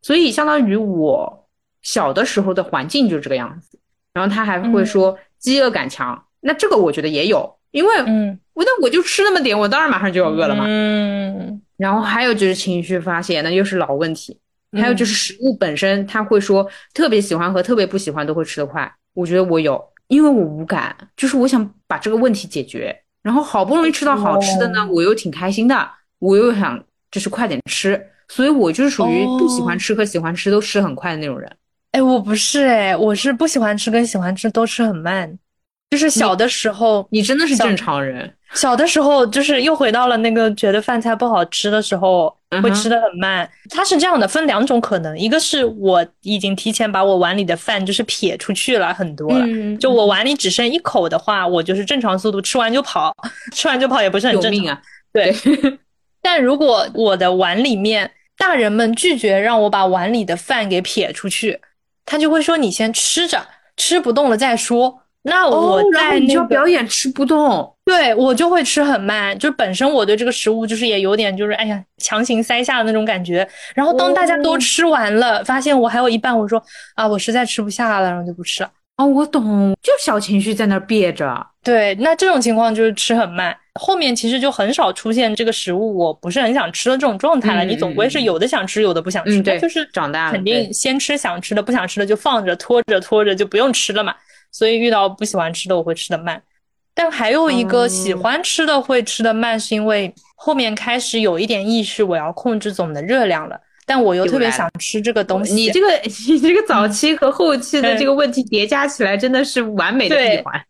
[0.00, 1.46] 所以相当于我
[1.82, 3.78] 小的时候的环境就是这个样子。
[4.14, 10.64] 然后他还会说饥饿感强，那这个我觉得也有，因为嗯，我那我就吃那么点，我当然马上就要饿了嘛。
[10.66, 11.60] 嗯。
[11.76, 14.38] 然后还有就是情绪发泄，那又是老问题。
[14.72, 18.92] 还有就是食物本身，他会说特别喜欢和特别不喜欢都会吃得快。
[19.12, 22.94] 我觉得我有，因为我无感，就是我想把这个问题解决。
[23.22, 31.56] 然后好不容易吃到好吃的呢，我又挺开心的，我又想就是快点吃，所以我就是属于不喜欢吃和喜欢吃都吃很快的那种人。
[31.92, 35.38] 哎，我不是哎，我是不喜欢吃跟喜欢吃都吃很慢。
[35.90, 38.34] 就是小的时候，你真的是正常人。
[38.54, 43.48] 小的时候，就是又回到了那个觉得饭菜不好吃的时候，会吃的很慢。
[43.68, 49.44] 它是这样的，分两种可能，一个是我已经提前把我碗里的饭就是撇出去了很多了，
[49.78, 53.14] 就我碗里只剩一口的话，我就是正常速度吃完就跑，
[53.52, 54.82] 吃完就跑也不是很正常啊。
[55.12, 55.34] 对，
[56.22, 61.60] 但如果我的碗里面大人们拒绝让我把碗里的饭给撇出去，
[62.06, 63.46] 他就会说你先吃着，
[63.76, 65.00] 吃不动了再说。
[65.26, 73.48] 那我在那个表演吃不动，对我就会吃很慢，就本身我对这个食物就是也有点就是哎呀强行塞下的那种感觉。
[73.74, 76.62] 然后当大家都吃完了，发现我还有一半，我说
[76.94, 78.70] 啊我实在吃不下了，然后就不吃了。
[78.96, 81.44] 哦，我懂，就小情绪在那儿憋着。
[81.64, 87.64] 对，那这种情况就是吃很慢，后面其实就很少出现这个食物我不是很想吃的这种状态了。
[87.64, 89.40] 你总归是有的想吃，有的不想吃。
[89.42, 94.14] 对，就是长大了，肯定先吃想吃的，不想吃的就放着拖着拖着就不用吃了嘛。
[94.54, 96.40] 所以遇到不喜欢吃的我会吃的慢，
[96.94, 105.52] 但还有一个喜欢吃的会吃的慢，是因为后面开始有一点意识，我要控制总的热量了，但我又特别想吃这个东西。
[105.58, 105.88] 你这个
[106.28, 110.64] 你这个早期和后期的这个问题叠加起来，真的是完美的闭环。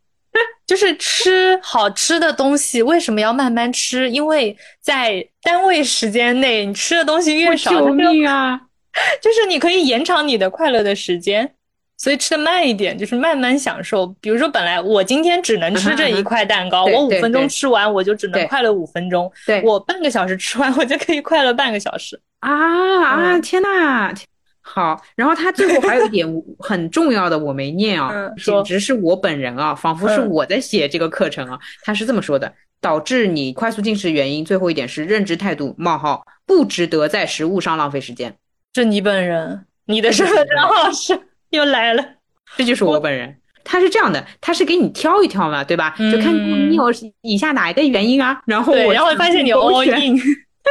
[0.66, 4.10] 就是吃好吃的东西，为什么要慢慢吃？
[4.10, 8.58] 因为在单位时间内，你吃的东西越少，救命啊！
[9.20, 11.54] 就是你可以延长你的快乐的时间。
[11.96, 14.06] 所以吃的慢一点，就是慢慢享受。
[14.20, 19.30] 比如说，本来我今天只能吃这一块蛋糕，我五分钟吃完，我就只能快乐五分钟。
[19.46, 22.20] 对我半个小时吃完，我就可以快乐半个小时。
[22.40, 23.38] 啊啊！
[23.38, 24.12] 天呐！
[24.60, 26.26] 好，然后他最后还有一点
[26.58, 31.58] 很重要的，我没念啊，简直是我本人啊，仿佛是我在写这个课程啊。
[31.82, 38.34] 他是这么说的：导致你快速进食原因，最后一点是认知态度：冒号不值得在食物上浪费时间。
[38.74, 41.18] 是你本人，你的身份证号是。
[41.54, 42.04] 又来了，
[42.56, 43.36] 这就是我本人。
[43.66, 45.94] 他是这样的，他是给你挑一挑嘛，对吧？
[46.12, 46.84] 就看你有
[47.22, 48.38] 以下哪一个原因啊？
[48.44, 50.20] 然后我然后发现你 all in，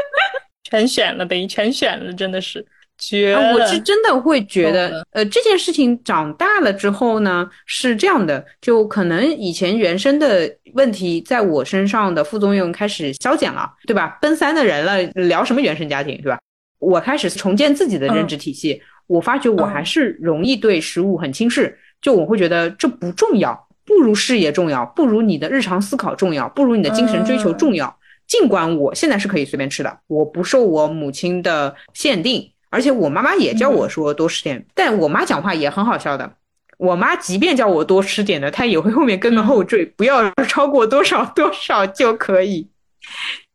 [0.70, 2.64] 全选了呗，全选了，真的是
[3.00, 3.54] 绝了。
[3.56, 14.20] 我是真的会觉得，呃，这件事情长大了之后呢，是这样的，就可能以前原生的问题在我身上的副作用开始消减了，对吧？
[14.22, 16.38] 奔三的人了，聊什么原生家庭，对吧？
[16.78, 18.80] 我开始重建自己的认知体系。
[19.08, 27.98] 我发觉我还是容易对食物很轻视，就我会觉得这不重要，不如事业重要，不如你的日常思考重要，不如你的精神追求重要。
[28.26, 36.34] 尽管我现在是可以随便吃的，我不受我母亲的限定，而且我妈妈也叫我说多吃点，但我妈讲话也很好笑的。
[36.78, 42.68] 我妈即便叫我多吃点的，她也会后面跟个后缀，不要超过多少多少就可以。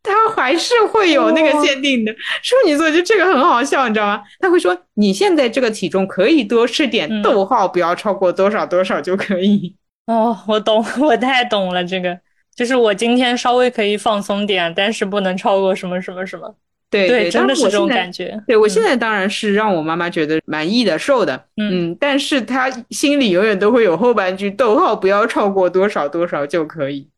[0.09, 4.23] 他还是会有那个限定的，处女座就这个很好笑，你知道吗？
[4.41, 9.75] 他会说你现在这个体重可以多吃点，逗号不要超过多少多少就可以。
[10.07, 12.19] 哦，我懂， 我太懂了，这个
[12.57, 16.55] 就是我今天稍微可以放松点，但是不能超过什么什么什么。
[16.91, 18.43] 对对，真的是这种感觉。
[18.47, 27.09] 对我现在当然是让我妈妈觉得满意的瘦的，嗯，但是她心里永远都会有后半句，逗号不要超过多少多少就可以。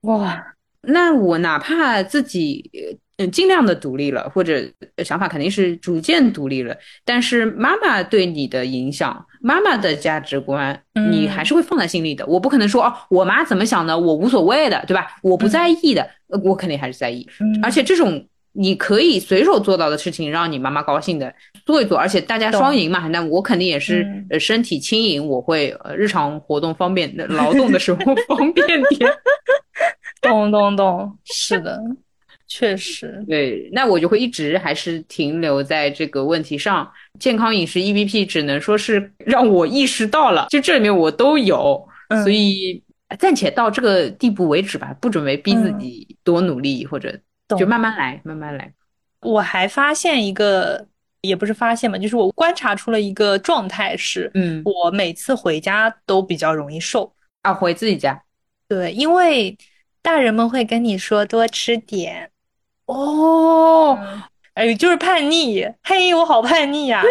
[0.00, 0.53] 哇。
[0.86, 2.70] 那我哪怕自己
[3.16, 4.60] 嗯尽量的独立了，或者
[5.04, 12.26] 想法肯定是逐渐独立了，但是妈妈对你的影响，妈妈的价值观，你还是会放在心里的。
[12.26, 15.06] 我不可能说哦，我妈怎么想的，我无所谓的，对吧？
[15.22, 16.08] 我不在意的，
[16.42, 17.26] 我肯定还是在意。
[17.62, 21.32] 而且这种你可以随手做到的事情，让你妈妈高兴的
[21.64, 23.06] 做一做，而且大家双赢嘛。
[23.08, 29.08] 那我肯定也是呃身体轻盈，我会呃日常活动方便，劳动的时候方便点。
[30.24, 31.80] 咚咚咚，是的，
[32.46, 33.24] 确实。
[33.28, 36.90] 对，那我就会一直还是停留在这个问题上。
[37.18, 41.86] 健康饮食 EBP 只能说是让我意识到了，就这里面我都有，
[42.22, 42.82] 所以
[43.18, 47.16] 暂且到这个地步为止吧，不准备逼自己多努力，或者
[47.56, 48.72] 就慢慢来，慢慢来。
[49.20, 50.86] 我还发现一个，
[51.20, 58.22] 也不是发现嘛，就是我观察出了一个状态是，嗯，我每次回家都比较容易瘦啊，回自己家。
[58.68, 59.56] 对，因为。
[60.04, 62.30] 大人们会跟你说多吃点，
[62.84, 63.98] 哦，
[64.52, 67.02] 哎，就是叛逆，嘿，我好叛逆呀！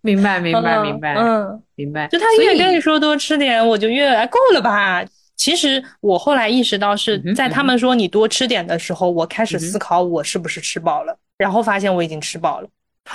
[0.00, 2.08] 你 明白，明白，明白，嗯，明白。
[2.08, 5.04] 就他越跟你说多吃点，我就越来够了吧？
[5.36, 12.68] 其实我后来意识到是在他们说你多吃点的时候，我开始思考我是不是吃饱了，然后发现我已经吃饱了。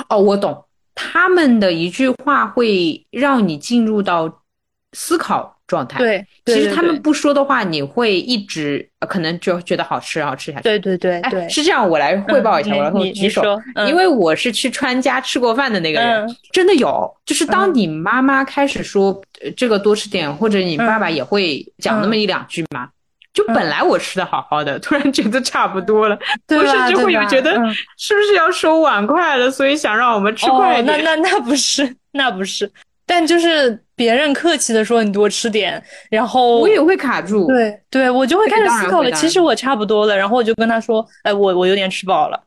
[0.07, 0.63] 哦，我懂，
[0.93, 4.43] 他们的一句话会让你进入到
[4.91, 5.52] 思考。
[5.73, 5.97] 状态。
[5.97, 10.63] 对，其实他们不说的话，你会一直可能就觉得好吃，好吃下去。
[10.63, 13.41] 对对对，哎，是这样，我来汇报一下，我来举手，
[13.87, 19.19] 因为我是去川家吃过饭的那个人，真的有，就是当你妈妈开始说
[19.57, 22.87] 这个多吃点，或者你爸爸也会讲那么一两句嘛，
[23.33, 26.17] 就本来我吃的好好的，突然觉得差不多了，
[26.55, 27.51] 我甚至会有觉得
[27.97, 31.03] 是不是要收碗筷了，所以想让我们吃快一点。
[31.03, 32.71] 那那那不是，那不是。
[33.05, 37.47] 但就是别人客气的说你多吃点，然后我也会卡住。
[37.47, 39.11] 对对，我就会开始思考了。
[39.11, 42.41] 其实我差不多了，然后我就跟他说：“哎，我我有点吃饱了。”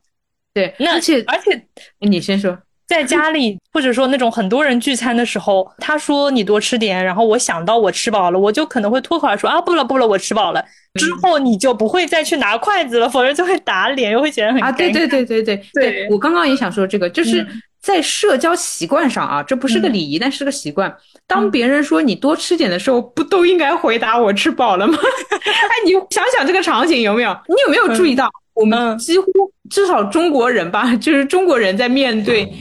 [0.53, 1.61] 对，那而且而且
[1.99, 10.65] 你先说，在家里 或者说那种很多人聚餐的时候，他说你多吃点，然后我想到我吃饱了，我就可能会脱口而出啊，不了不了，我吃饱了。
[10.95, 14.71] 之后你就不会再去拿筷子了，否则就会打脸，又会显得很啊。
[14.71, 17.45] 对对对对对对，我刚刚也想说这个，就是。
[17.87, 20.93] 在社交习惯上啊，这不是个礼仪，但是个习惯。
[21.25, 24.97] 当别人说你多吃点的时候，不都应该回答我吃饱了吗？
[24.99, 27.31] 哎，你想想这个场景有没有？
[27.47, 29.31] 你有没有注意到，我们几乎
[29.69, 32.51] 至少中国人吧，就是中国人在面对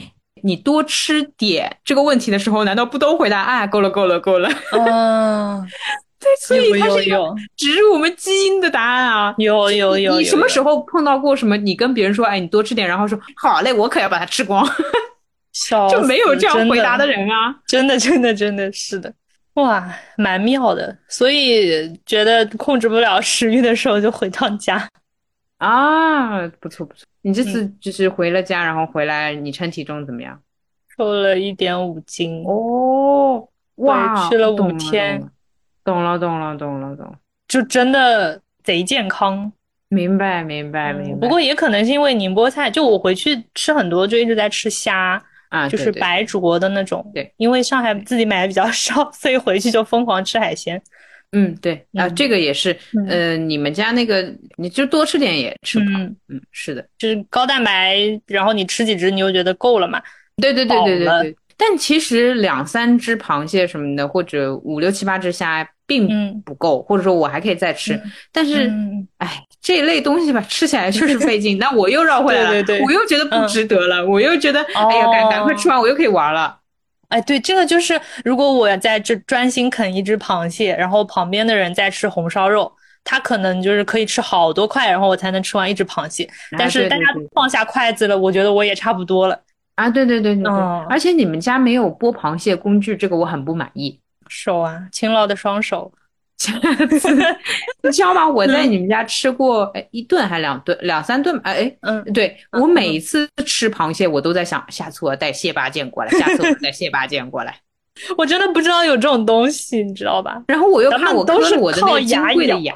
[0.44, 4.48] 你多吃点这个问题的时候，难道不都回答啊，够了，够了，够了？
[4.70, 5.60] 嗯，
[6.22, 9.34] 对，所以它是一个有植入我们基因的答案啊。
[9.38, 11.56] 有有有，你什么时候碰到过什么？
[11.56, 14.64] 你跟别人说，哎，你多吃点，然后说好嘞，我可要把它吃光，
[15.90, 17.57] 就没有这样回答的人啊！
[17.66, 19.12] 真的，真的，真的是的，
[19.54, 20.96] 哇，蛮妙的。
[21.09, 24.86] 所以觉得控制不了食欲的时候，就回趟家。
[25.59, 27.07] 啊，不错不错。
[27.22, 30.38] 你这次就是回了家，然后回来，你称体重怎么样？
[30.96, 35.22] 瘦了一点五斤哦，哇，去了五天，
[35.82, 37.14] 懂了懂了懂了懂，
[37.48, 39.50] 就真的贼健康。
[39.88, 41.20] 明白明白明白。
[41.20, 47.09] 不过也可能是因为宁波菜，就我回去吃很多，就一直在吃虾啊，就是白灼的那种。
[47.14, 50.80] 对，因为上海自己买的比较少， 所以回去就疯狂吃海鲜。
[51.32, 52.74] 嗯，对啊，这个也是，
[53.09, 56.03] 呃，你们家那个，你就多吃点也吃不胖。
[56.28, 60.01] 嗯，是的，就是高蛋白，然后你吃几只你又觉得够了嘛。
[60.36, 61.36] 对对对对对对。
[61.57, 68.01] 但其实两三只螃蟹什么的，或者五六七八只虾并不够，或者说我还可以再吃。
[68.32, 68.70] 但是，
[69.18, 71.57] 哎，这一类东西吧，吃起来确实费劲。
[71.61, 76.59] 那我又绕回来了，我又觉得不值得了，我又觉得，哎呀，赶赶快吃完，我又可以玩了。
[77.09, 82.72] 哎，对，这个就是，如果我在这专心啃一只螃蟹，然后旁边的人在吃红烧肉，
[83.05, 86.28] 他可能就是可以吃好多块，然后我才能吃完一只螃蟹。
[86.59, 89.39] 但是大家都放下筷子了，我觉得我也差不多了。
[89.76, 90.53] 啊，对对对对对，
[90.89, 94.01] 而且你们家没有剥螃蟹工具，这个我很不满意。
[94.28, 95.92] 手啊，勤劳的双手。
[97.82, 98.28] 你知道吗？
[98.28, 107.58] 我在你们家吃过，哎，一顿还两顿，两三顿，哎哎，嗯，对我每一次吃螃蟹，我都在想，下次我带蟹八件过来，下次我带蟹八件过来。
[108.18, 110.42] 我真的不知道有这种东西，你知道吧？
[110.48, 112.74] 然后我又看我都是我的那个金贵的牙，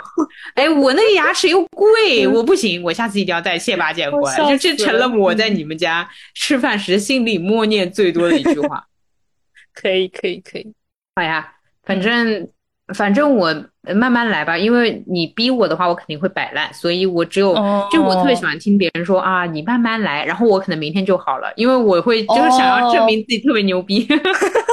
[0.55, 4.37] 哎，我那个牙齿又贵，我不行，我下次一定要带蟹八件过来。
[4.39, 8.87] 就这成了我在你们家吃饭时心里默念最多的一句话。
[9.75, 10.73] 可以，可以，可以。
[11.21, 11.53] 好呀，
[11.85, 12.49] 反正。
[12.93, 13.55] 反正我
[13.95, 17.55] 慢慢来吧，因为你逼我的话，我肯定会摆烂，所以我只有
[17.93, 24.05] 就我特别喜欢听别人说啊，你慢慢来，然后我可能明天就好了，因为我会就是想要证明自己特别牛逼。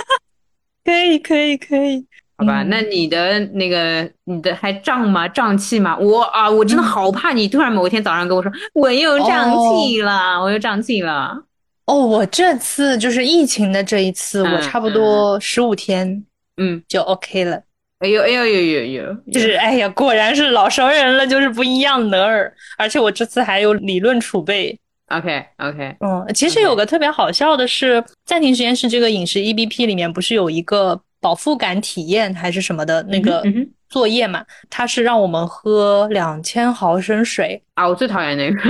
[0.83, 2.03] 可以可以可以，
[2.39, 5.27] 好吧，那你的那个你的还胀吗？
[5.27, 5.95] 胀气吗？
[5.95, 9.53] 我啊，我真的好怕你突然某一天早上跟我说我又胀
[9.85, 11.39] 气了，我又胀气了。
[11.85, 16.25] 哦，我这次就是疫情的这一次，我差不多十五天，
[16.57, 17.61] 嗯，就 OK 了。
[17.99, 19.17] 哎呦哎呦呦呦呦！
[19.31, 22.53] 就是哎呀，果然是老熟人了，就是不一样的儿。
[22.77, 24.79] 而且我这次还有理论储备。
[25.07, 33.43] OK OK，嗯，其实有个特别好笑的是，暂停实验室这个饮食 E B P 里面不是有一个饱腹感体验还是什么的那个
[33.89, 34.45] 作业嘛？
[34.69, 37.87] 它是让我们喝两千毫升水啊！
[37.87, 38.61] 我最讨厌那个，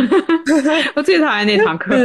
[0.96, 1.96] 我最讨厌那堂课。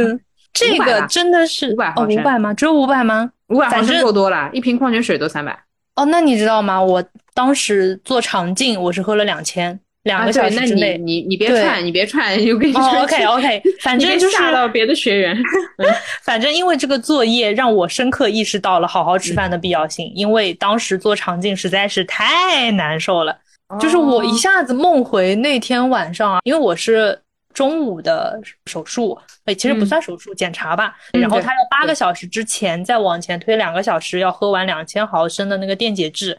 [0.51, 2.19] 这个真的是五百毫升？
[2.19, 2.53] 五百吗？
[2.53, 3.31] 只有五百吗？
[3.47, 5.57] 五百毫升够多了，一瓶矿泉水都三百。
[5.95, 6.81] 哦，那你知道吗？
[6.81, 10.97] 我当时做肠镜，我是喝了两千，两个小时之内。
[10.97, 12.81] 你你别串，你别串，又跟你说。
[13.03, 15.37] OK OK，反正就是吓到别的学员。
[16.23, 23.37] 反正因为这个作业让我深刻意识到了好好吃饭的必要性，因为当时做肠镜实在是太难受了，
[23.79, 27.19] 就是我一下子梦回那天晚上啊，因为我是。
[27.53, 30.95] 中午的手术，哎，其实不算手术，检查吧。
[31.13, 36.37] 然后他要八个小时之前再往前推两个小时，要喝完两千毫升的那个电解质，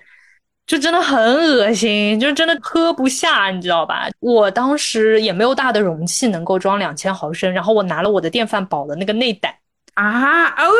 [0.66, 4.08] 就真的很恶心，就真的喝不下，你知道吧？
[4.20, 9.54] 我当时也没有大的容器能够装两千毫升，然后我拿了我的电饭煲的那个内胆
[9.94, 10.72] 啊，哦，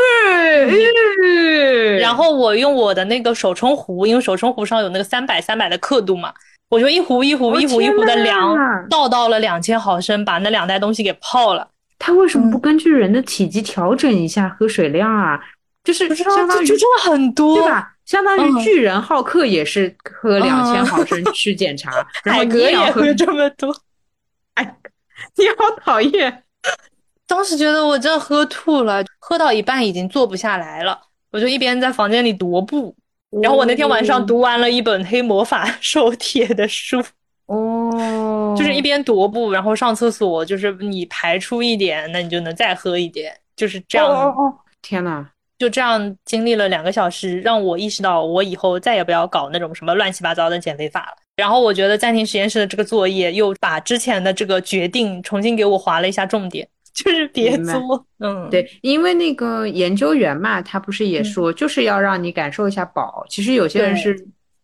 [2.01, 6.35] 然后我用我的那个手冲壶，因为手冲壶上有那个三百三百的刻度嘛。
[6.75, 8.57] 我就一壶一壶一壶一壶的量，
[8.91, 11.69] 倒到了两千毫升，把那两袋东西给泡了。
[12.01, 15.39] 他为什么不根据人的体积调整一下喝水量啊？
[15.85, 17.93] 就是相当于就真的很多，对吧？
[18.05, 23.73] 相当于巨人浩克也是喝两千毫升去检查， 然后你也喝这么多。
[24.55, 24.77] 哎，
[25.39, 26.43] 你好讨厌！
[27.29, 30.99] 当时觉得我真的喝吐了，喝到一半已经坐不下来了，
[31.31, 32.97] 我就一边在房间里踱步。
[33.43, 37.03] 然后我那天晚上读完了一本黑魔法手帖的书，
[37.47, 44.07] 哦，就是一边踱步，然后上厕所，就是你排出一点，那你就能再喝一点，就是这样。
[44.09, 45.27] 哦哦哦，天呐，
[45.59, 51.17] 就这样经历了两个小时，让我意识到我以后再也不要搞那种什么乱七八糟的减肥法了。
[51.37, 56.69] 然后我觉得暂停实验室的这个作业又把之前的这个决定重新给我划了一下重点。
[57.05, 63.27] 就是别作，嗯，对，因为那个研究员嘛，他不是也说，就是要让你感受一下饱。
[63.29, 64.17] 其实有些人是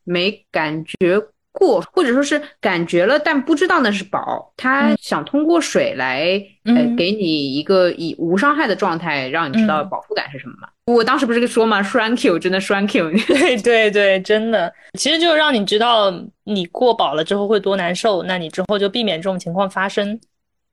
[0.05, 1.21] 没感觉
[1.53, 4.53] 过，或者说是感觉了，但不知道那是饱。
[4.57, 10.69] 他想通过水来，呃，给你一个以无伤害的状态，让你知道饱腹感是什么嘛？
[10.87, 13.11] 我当时不是说嘛？Thank you，真的 Thank you。
[13.27, 16.13] 对对对，真的，其实就是让你知道
[16.45, 20.21] 你过饱了之后会多难受，那你之后就避免这种情况发生。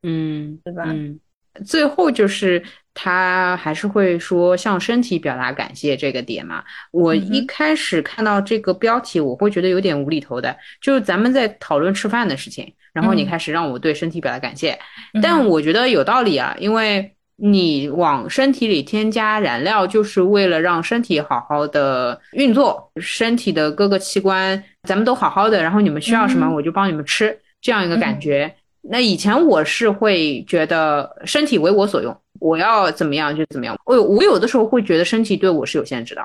[0.04, 0.84] 嗯，对吧？
[0.86, 1.20] 嗯，
[1.66, 2.64] 最后就是。
[3.00, 6.64] 他还是会说向身体表达感谢这个点嘛？
[6.90, 14.76] 我一开始看到这个标题，我会觉得有点无厘头的，就是咱们在讨论吃饭的事情，然后你开始让我对身体表达感谢，
[15.22, 28.52] 但我觉得有道理啊，因为你往身体里添加燃料，就是为了让身体好好的运作，身体的各个器官咱们都好好的，然后你们需要什么我就帮你们吃，这样一个感觉。
[28.90, 32.16] 那以前我是会觉得身体为我所用。
[32.40, 33.76] 我要怎么样就怎么样。
[33.84, 36.22] 我我有的时候会觉得身体对我是有限制的，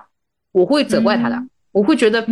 [0.52, 1.36] 我会责怪他的。
[1.72, 2.22] 我会觉得，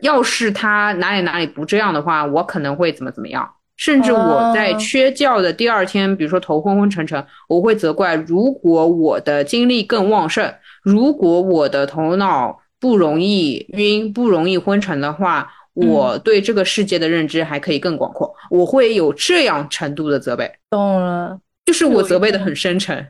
[0.00, 3.48] 要是他哪里哪里不这样的话，我可能会怎么怎么样。
[3.76, 18.34] 甚至我在缺觉的第二天，比如说头昏昏沉沉，我会责怪：如果我的精力更旺盛，如果我的头脑不容易晕、不容易昏沉的话，我对这个世界的认知还可以更广阔。
[18.50, 20.52] 我会有这样程度的责备。
[20.68, 21.38] 懂了。
[21.66, 23.06] 就是我责备的很深沉，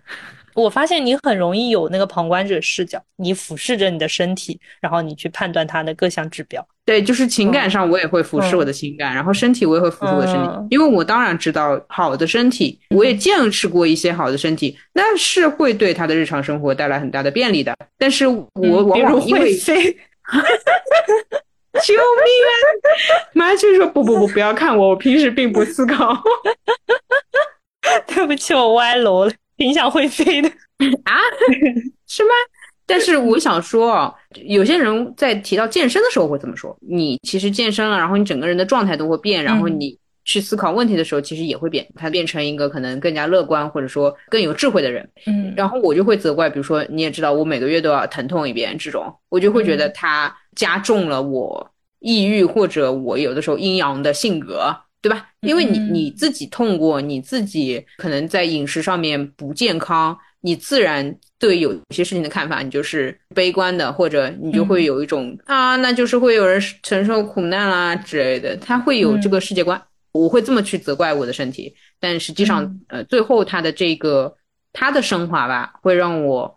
[0.55, 6.67] 我发现你很容易有那个旁观者视角，你俯视着你的身体，然后你去判断它的各项指标。
[6.85, 17.75] 对，就是情感上我也会俯视我的情感，然后身体我也会俯视我的身体，因为我当然知道好的身体，我也见识过一些好的身体，那是会对他的日常生活带来很大的便利的。
[17.97, 19.97] 但是我往往因为飞，
[21.73, 22.03] 救命
[22.47, 22.53] 啊！
[23.33, 26.17] 妈就说不不不，不要看我，我平时并不思考。
[28.07, 30.49] 对不起，我歪楼了，挺想会飞的
[31.05, 31.15] 啊？
[32.07, 32.31] 是吗？
[32.87, 34.13] 但是我想说啊，
[34.45, 45.09] 有些人在提到健身的时候会这么说：你其实健身了，然后你整个人的状态都会变，然后你去思考问题的时候，其实也会变，他变成一个可能更加乐观或者说更有智慧的人。
[45.27, 54.77] 嗯，然后我就会责怪，比如说你也知道，我每个月都要疼痛一遍，这种我就会觉得他加重了我抑郁或者我有的时候阴阳的性格。
[55.03, 55.29] 对吧？
[55.41, 69.83] 因为你你自己痛过，你自己可能在饮食上面不健康，你自然对有些事情的看法，你就是悲观的，或者你就会有一种啊，那就是会有人承受苦难啦之类的，他会有这个世界观。
[70.13, 74.35] 我会这么去责怪我的身体，但实际上，呃，最后他的这个
[74.73, 76.55] 他的升华吧，会让我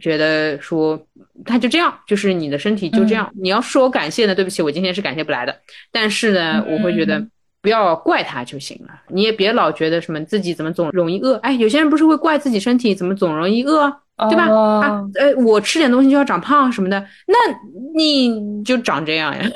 [0.00, 1.00] 觉得说，
[1.44, 3.30] 他就这样，就是你的身体就这样。
[3.34, 5.56] 你要说感谢呢，对不起，我今天是感谢不来的。
[5.90, 7.26] 但是呢，我会觉得。
[7.62, 11.36] 不要怪他就行了，你也别老觉得什么自己怎么总容易饿。
[11.36, 13.88] 哎，有些人不是会怪自己身体怎么总容易饿，
[14.28, 14.52] 对吧？
[14.52, 16.98] 啊，呃，我吃点东西就要长胖什么的，
[17.28, 17.36] 那
[17.94, 19.48] 你就长这样呀。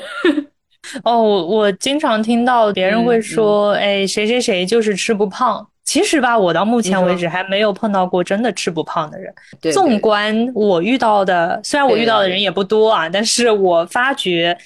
[1.03, 5.67] 哦，我经常听到别人会说，哎，谁谁谁就是吃不胖。
[5.83, 9.33] 其实吧，我到目前为止还没有碰到过真的吃不胖的人。
[9.73, 14.57] 纵观我遇到的，虽然我遇到的人也不多啊，但是我发觉。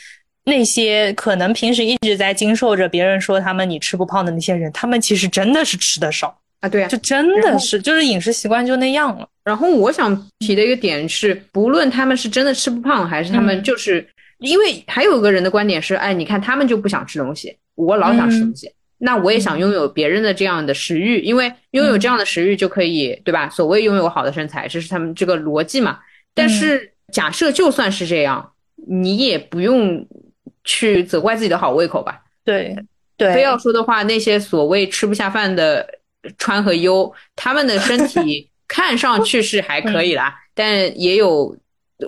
[0.44, 9.28] 那些可能平时一直在经受着别人说他们你吃不胖的那些人，他们其实真的是吃的少啊，对啊，就真的是就是饮食习惯就那样了。
[9.44, 14.04] 然后我想提的一个点是，不论他们是真的吃不胖，还是他们就是
[14.42, 23.50] 因为还有个人的观点是，哎，你看他们就不想吃东西，我老想吃东西，那我也想拥有别人的这样的食欲，因为拥有这样的食欲就可以，对吧？
[23.50, 26.00] 所谓拥有好的身材，这是他们这个逻辑嘛。
[26.34, 28.52] 但是假设就算是这样，
[28.88, 30.06] 你也不用。
[30.64, 32.22] 去责怪自己的好胃口吧。
[32.46, 32.76] 对，
[33.18, 35.84] 对，非要说的话，那些所谓吃不下饭的
[36.38, 41.58] 川和优，他们的身体 看上去是还可以啦，但也有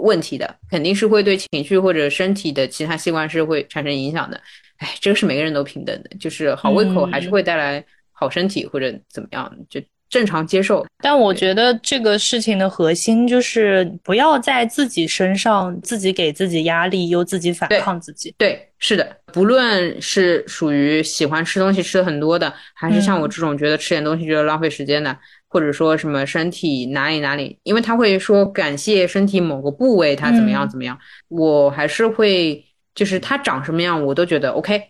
[0.02, 4.40] 问题的，肯定是会对情绪或者身体的其他器官是会产生影响的。
[4.78, 9.82] 哎，这个是每个人都平等的，就是好胃口还是会带来好身体或者怎么样，就。
[10.10, 18.32] 正常接受，但我觉得这个事情的核心就是不要在自己身上自己给自己压力，又自己反抗自己。
[18.38, 25.18] 对，是的，不论是属于喜欢吃东西吃的很多的，还是像我这种觉得吃点东西觉得浪费时间的，
[25.54, 30.98] 或者说什么身体哪里哪里，因为他会说感谢身体某个部位，他怎么样怎么样，
[31.28, 34.82] 我还是会就是他长什么样我都觉得 OK，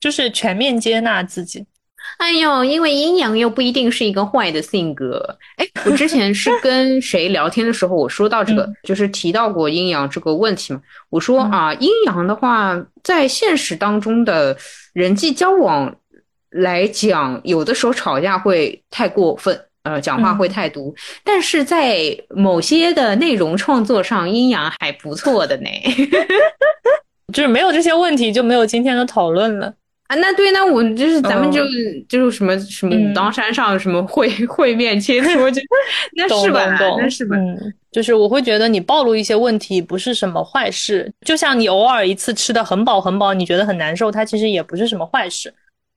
[0.00, 1.66] 就是全面接纳自己。
[2.16, 5.38] 哎呦，因为阴阳又不一定是一个坏的性格。
[5.56, 10.80] 哎，我之前是 跟谁聊天的时候，我说到这个，就是提到过阴阳这个问题嘛。
[11.10, 14.56] 我说啊，阴阳的话，在现实当中的
[14.94, 15.94] 人际交往
[16.50, 20.94] 来讲，有的时候吵架会太过分，呃，讲话会太毒。
[21.24, 25.68] 但是在某些的内容创作上，阴阳还不错的呢。
[27.32, 29.72] 就是没有这些问题，就没有今天的讨论了。
[30.08, 31.62] 啊，那对，那我就是咱们就
[32.08, 35.60] 就是什么什么武当山上什么会会面切磋， 就
[36.16, 36.64] 那是吧？
[36.98, 37.36] 那是吧？
[37.36, 45.52] 嗯，就是我会觉得你暴露一些问题不是什么坏事，就像你偶尔一次吃的很饱很饱，你觉得很难受，它其实也不是什么坏事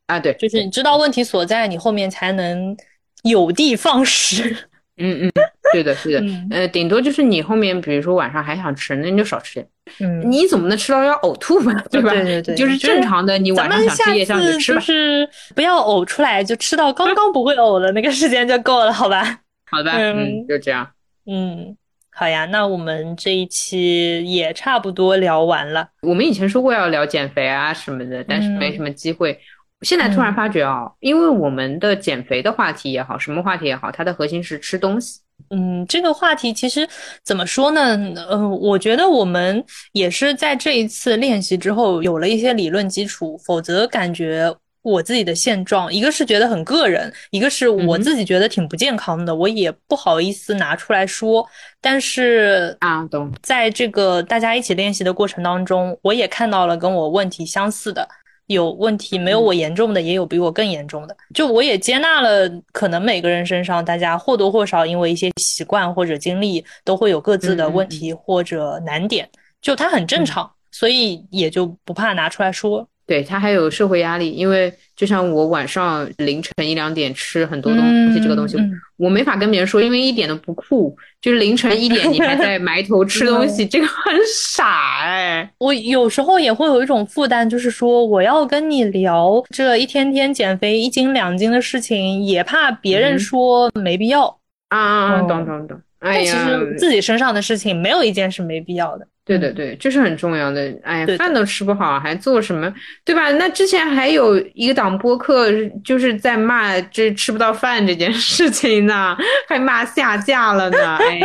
[0.08, 0.20] 啊。
[0.20, 2.76] 对，就是你知道问题所在，你后面才能
[3.24, 4.56] 有的放矢。
[4.98, 5.32] 嗯嗯，
[5.74, 9.68] 对的，对的，呃，顶多就是你后面，比如说晚上还想吃，那你就少吃点。
[10.00, 11.74] 嗯，你怎么能吃到要呕吐吧？
[11.90, 12.12] 对吧？
[12.14, 14.80] 对对对，就是正常的，你晚上想吃夜宵就吃吧。
[14.80, 19.40] 就是不要呕出来，就吃到刚 刚不会呕的那个时间就够了，好吧？
[19.72, 20.88] 好的，嗯，就这样。
[21.26, 21.76] 嗯，
[22.12, 25.88] 好呀，那我们这一期也差不多聊完了。
[26.04, 29.40] 我们以前说过要聊减肥啊什么的，但是没什么机会。
[29.82, 35.20] 现在突然发觉啊，因为我们的减肥的话题也好，什么话题也好，它的核心是吃东西。
[35.50, 36.88] 嗯，这个话题其实
[37.24, 37.98] 怎么说呢？
[38.30, 51.44] 嗯，我觉得我们也是在这一次练习之后有了一些理论基础，否则感觉我自己的现状，一个是觉得很个人，一个是我自己觉得挺不健康的，我也不好意思拿出来说。
[51.82, 58.08] 但是啊，懂，在这个大家一起练习的过程当中，我也看到了跟我问题相似的。
[58.54, 61.16] 有问题没有我严重的，也有比我更严重的。
[61.34, 69.30] 就我也接纳了，可能每个人身上，大家或多或少因为一些习惯或者经历，都会有各自的问题或者难点，
[69.62, 72.88] 就它很正常，所以也就不怕拿出来说。
[73.12, 77.82] 对他还有社会压力，因为就像我晚上凌晨一两点吃很多东
[78.14, 78.58] 西，这个东西
[78.96, 80.96] 我没法跟别人说，因为一点都不酷。
[81.20, 85.52] 就是凌晨一点你还在埋头吃东西， 这个很傻哎。
[85.58, 94.40] 我有时候也会有一种负担，就是说我要跟你聊这一天天减肥一斤两斤的事情，也怕别人说没必要
[94.70, 95.20] 啊。
[95.24, 95.78] 懂懂懂。
[96.02, 99.08] 但其实自己身上的事情没有一件是没必要的。
[99.24, 100.74] 对对对，这是很重要的。
[100.84, 102.74] 哎，饭都吃不好，还做什么？
[103.06, 103.32] 对吧？
[103.34, 105.48] 那之前还有一个档播客，
[105.86, 109.16] 就是在骂这吃不到饭这件事情呢，
[109.48, 110.98] 还骂下架了呢。
[110.98, 111.22] 哎，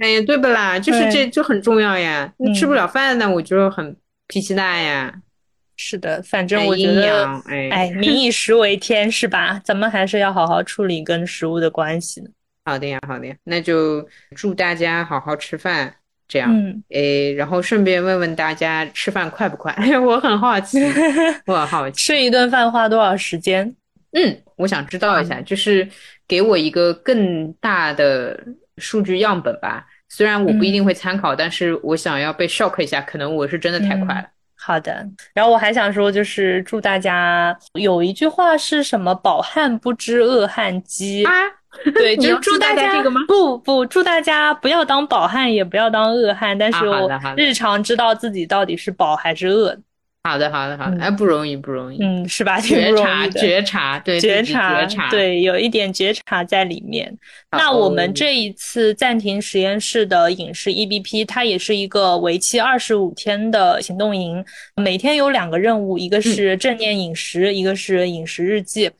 [0.00, 0.78] 哎呀，对不啦？
[0.78, 2.30] 就是这就很重要呀。
[2.36, 3.96] 你吃不了饭呢，我就很
[4.28, 5.12] 脾气大呀。
[5.80, 9.58] 是的，反正我觉得，哎，民 以食为天，是吧？
[9.64, 12.22] 咱们还是要好好处理跟食物的关系。
[12.68, 14.06] 好的呀，好的呀，那就
[14.36, 15.90] 祝大家好好吃饭，
[16.28, 19.74] 这样，嗯，诶，然后顺便问问大家吃饭快不快？
[19.98, 20.78] 我很好奇，
[21.46, 23.74] 我很好奇，吃一顿饭花多少时间？
[24.12, 25.88] 嗯，我想知道一下，就是
[26.26, 28.38] 给我一个更大的
[28.76, 29.86] 数据样本吧。
[30.10, 34.26] 虽然我不一定会参考，但是我想要被 shock 一下，可能我是真的太快了。
[34.60, 39.14] 好的，然后我还想说，就是祝大家有一句话是什么？
[39.14, 41.32] 饱汉不知饿汉饥啊。
[41.94, 43.20] 对，就祝大家这个吗？
[43.28, 49.78] 不不，祝大家不要当饱汉，也不要当饿汉，但是我日常知道自己到底是饱还是饿。
[50.24, 52.60] 好的，好的，好的，哎，不容易，不容易，嗯，是吧？
[52.60, 57.16] 觉察，觉察，对，觉察，对，有一点觉察在里面。
[57.50, 64.44] 那我们这一次暂停实验室的饮食 E B P，它也是一个为期二十五天的行动营，
[64.76, 68.90] 每天有两个任务，一个是正念饮食，一个是饮食日记。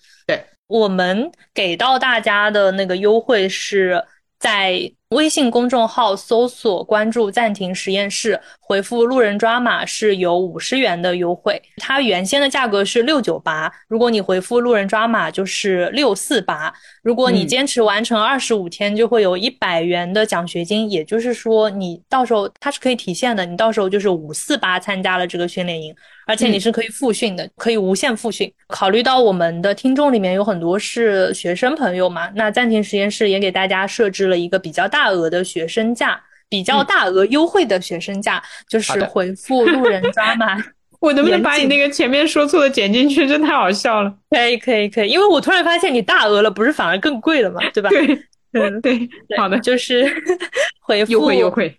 [0.68, 4.04] 我们给到大家的那个优惠是
[4.38, 11.58] 在微信公众号搜索关注暂停实验室，回复路人抓马是有五十元的优惠。
[11.78, 16.70] 它原先的价格是六九八，如果你回复路人抓马就是六四八。
[17.02, 20.90] 如果你坚持完成二十五天，就会有一百元的奖学金。
[20.90, 25.94] 也就是说，你到时候它是可以提现的，你到时候就是五四八参加了这个训练营。
[26.26, 28.52] 而且你是可以复训的，可以无限复训。
[28.66, 40.56] 考虑到我们的听众里面有很多是学生朋友嘛，那暂停实验室也给大家设置了一个比较大额的学生价，比较大额优惠的学生价，就是回复路人抓马。
[41.00, 43.26] 我能不能把你那个前面说错的剪进去？
[43.28, 44.12] 真太好笑了。
[44.30, 47.88] 可以可以可以，因为我突然发现你大额了，不是反而更贵了嘛，对吧？
[47.90, 48.18] 对，
[48.52, 50.10] 嗯对，好的，就是
[50.80, 51.72] 回复优惠优惠。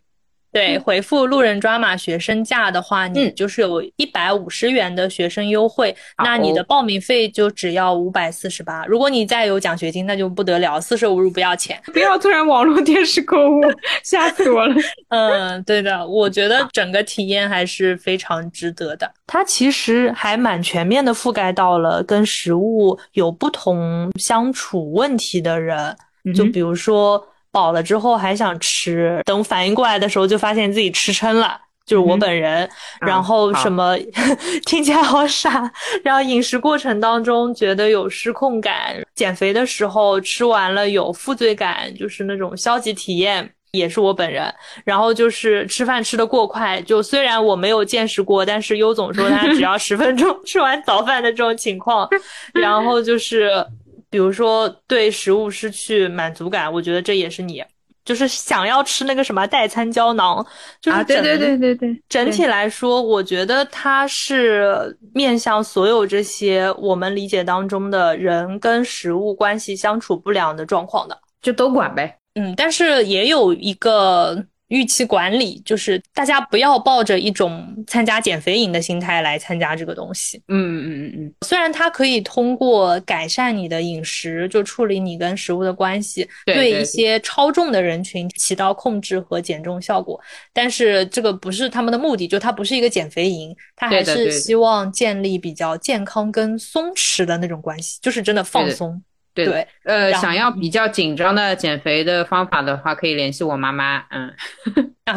[0.52, 8.84] 对，回复路人抓马学生价的话，你就是有一百五十元的学生优惠，那你的报名费就只要五百四十八。
[8.86, 11.80] 如果你再有奖学金，那就不得了，四舍五入不要钱。
[11.94, 13.62] 不要突然网络电视购物，
[14.04, 14.76] 吓死我了。
[15.10, 19.12] 嗯，对的，我觉得整个体验还是非常值得的。
[19.28, 25.96] 它其实还蛮全面的，覆盖到了跟食物有不同相处问题的人，
[26.34, 27.24] 就比如说。
[27.52, 32.70] 饱了之后还想吃，等反应过来的时候就发现自己吃撑了，就是我本人。
[33.02, 33.98] 然后什么
[34.66, 35.72] 听起来好傻，
[36.04, 43.52] 然后饮食过程当中觉得有失控感，减肥的时候吃完了有负罪感，就是那种消极体验。
[43.72, 44.52] 也是我本人。
[44.84, 52.10] 然后就是吃饭吃的过快，就虽然我没有见识过，但是优总说他只要十分钟 吃完早饭的这种情况。
[52.52, 53.64] 然后就是
[54.10, 57.64] 比如说对食物失去满足感，我觉得这也是你。
[58.06, 60.44] 就是想要吃那个什么代餐胶囊，
[60.82, 62.04] 就是对对对对对。
[62.10, 72.18] 整体来说，我觉得它是面向所有这些我们理解当中的人跟食物关系相处不良的状况的，就都管呗。
[72.34, 74.44] 嗯，但是也有一个。
[74.70, 80.42] 预期管理就是大家不要抱着一种参加减肥营的心态来参加这个东西。
[80.48, 81.34] 嗯嗯嗯嗯。
[81.46, 90.20] 虽然它可以通过改善你的饮食，就处理你跟食物的关系，对一些超重的人群起到控制和减重效果，
[90.54, 99.02] 但是这个不是他们的目的，就它不是一个减肥营，它还是希望建立比较健康跟松弛的那种关系，就是真的放松。
[99.46, 104.04] 对，呃，想要比较紧张的减肥的方法的话，可以联系我妈妈。
[104.10, 104.34] 嗯，
[105.06, 105.16] 啊，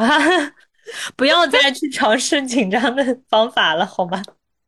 [1.16, 4.22] 不要再去尝试紧张的方法了，好吗？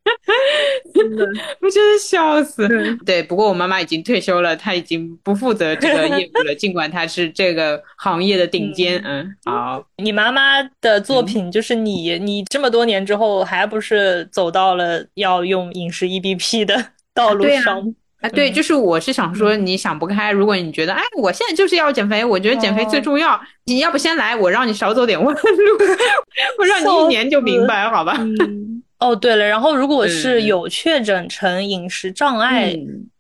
[0.95, 1.25] 真的，
[1.63, 2.69] 我真的笑死。
[3.07, 9.01] 对，不过我妈妈已经退休了，她已经不负责这个业务了，尽管她是这个行业的顶尖。
[9.03, 9.83] 嗯，好。
[9.97, 17.95] 你妈妈的作品就是你，你这么多年之后，还不是走到了要用饮食 EBP 的道路上？
[18.25, 20.33] 啊，对，就是我是想说，你想不开。
[20.33, 23.39] 如果你觉得，哎，我现在就是要减肥，我觉得减肥最重要。
[23.65, 25.41] 你要不先来，我让你少走点弯路，
[26.59, 28.19] 我让你一年就明白，好吧？
[28.99, 32.75] 哦，对了，然后如果是有确诊成饮食障碍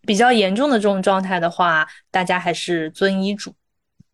[0.07, 3.53] 比较严重的这种状态的话，大家还是遵医嘱。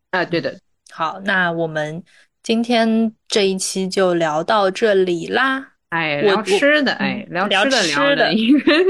[0.09, 0.59] 啊，对的。
[0.91, 2.03] 好，那我们
[2.43, 5.70] 今天这一期就聊到这里啦。
[5.91, 8.31] 哎，聊吃的，哎，聊吃的，聊的，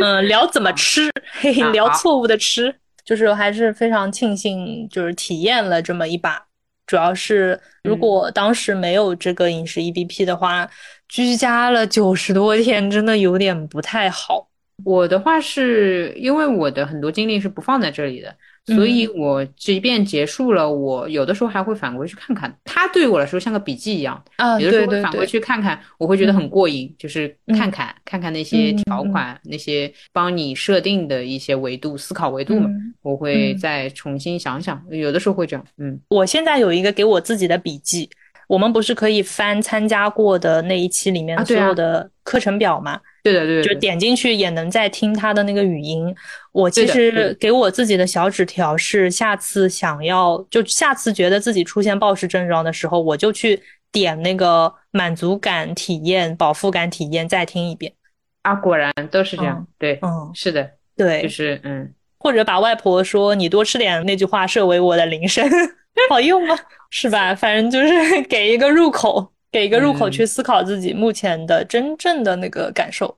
[0.01, 2.73] 嗯，聊怎么吃， 嘿嘿，聊错误的吃，
[3.03, 6.45] 就是还是非常庆幸，就是体验了这么一把。
[6.85, 10.69] 主要是如果当时没有这个饮食 E B P 的话，
[11.07, 14.49] 居家了九十多天，真的有点不太好。
[14.83, 18.35] 我的话是因为我的很多精力是不放在这里的。
[18.67, 22.55] 所以，我即便结束了，我有的时候还会返回去看看。
[22.63, 32.69] 它对我来说像个笔记一样，啊，有的时候返回去看看，我会觉得很过瘾，就是看看看看那些条款，那些帮你设定的一些维度、思考维度嘛，
[33.01, 34.81] 我会再重新想想。
[34.91, 35.99] 有的时候会这样，嗯。
[36.09, 38.09] 我现在有一个给我自己的笔记，
[38.51, 42.99] 我们不是可以翻参加过的那一期里面所有的课程表吗？
[43.23, 46.13] 对的，对的，就点进去也能再听他的那个语音。
[46.51, 53.57] 我其实给我自己的小纸条是，下次想要就下次觉得自己出现暴食症状的时候，我就去
[53.89, 57.93] 点那个满足感体验、饱腹感体验，再听一遍。
[58.41, 59.65] 啊，果然都是这样。
[59.79, 65.49] 对，嗯，是的，对，就是嗯，或者把外婆说你多吃点那句话设为我的铃声，
[66.09, 66.57] 好用吗？
[66.89, 67.33] 是吧？
[67.35, 69.31] 反正就是 给一个入口。
[69.53, 73.13] 给一个入口去思考自己目前的真正的那个感受，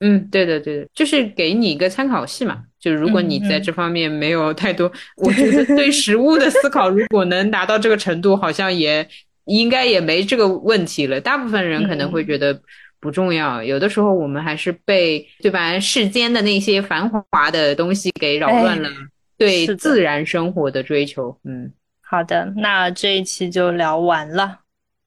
[0.00, 2.62] 嗯，对的，对的，就是给你一个参考系嘛。
[2.80, 9.06] 就如果你在这方面没有太多，我觉得对食物的思考，如果能达到这个程度，好像也
[9.44, 11.20] 应该也没这个问题了。
[11.20, 12.58] 大部分人可能会觉得
[12.98, 18.88] 不重要，有的时候我们还是被对吧世间的那些繁华的东西给扰乱了
[19.36, 21.36] 对自然生活的追求。
[21.44, 21.70] 嗯，
[22.08, 24.60] 好的，那这一期就聊完了。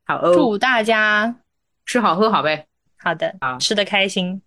[0.06, 1.34] 好，祝大家
[1.86, 2.66] 吃好喝好呗。
[2.98, 4.42] 好的，好吃的开心。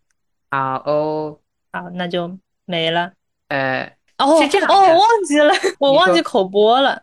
[0.51, 1.39] 好哦，
[1.73, 3.13] 好，那就没了。
[3.49, 7.03] 呃，哦，是这样哦，忘记了，我忘记口播了。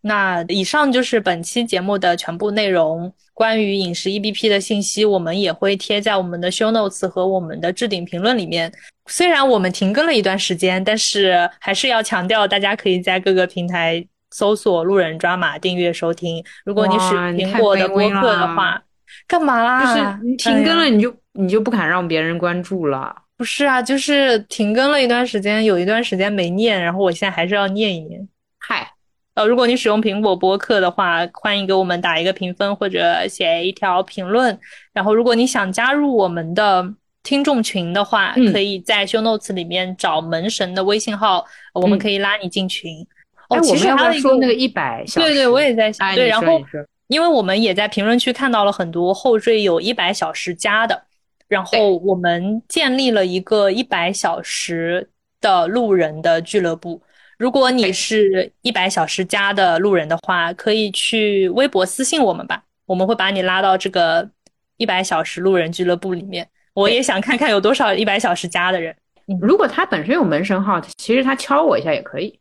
[0.00, 3.12] 那以上就是本期节目的全部内容。
[3.34, 8.72] 关于饮食 E B P 的信息，我们也会贴在我们的 show notes 和我们的置顶评论里面。
[9.06, 14.04] 虽然我们停更了一段时间，但是还是要强调，大家可以在各个平台。
[14.38, 16.44] 搜索路人抓马，订阅收听。
[16.64, 18.80] 如果你使苹果的播客的话，
[19.26, 19.80] 干嘛啦？
[19.84, 23.12] 就是你停更了，你就你就不敢让别人关注了？
[23.36, 28.28] 不是啊，就是停更了一段时间，有一段时间没念，然后我现在还是要念一念。
[28.60, 28.88] 嗨，
[29.34, 34.56] 呃，如果你使用苹果播客的话，欢迎给我们打一个评分或者写一条评论。
[34.92, 36.94] 然后，如果你想加入我们的
[37.24, 41.44] 听众群的话，可以在 show notes 里面找门神的微信号，
[41.74, 43.04] 我们可以拉你进群。
[43.48, 46.14] 哦，其实还有说那个一百小时，对对，我也在想。
[46.14, 46.60] 对，然后
[47.06, 51.02] 因为我们也在评论区看到了很多后缀有一百小时加的，
[51.48, 55.08] 然后我们建立了一个一百小时
[55.40, 57.00] 的路人的俱乐部。
[57.38, 64.28] 如果你是一百小时加的路人的话，可以去微博私信我们吧，我们会把你拉到这个
[64.76, 66.46] 一百小时路人俱乐部里面。
[66.74, 68.94] 我也想看看有多少一百小时加的人。
[69.40, 72.38] 如果他本身有门神号，其实他敲我一下也可以。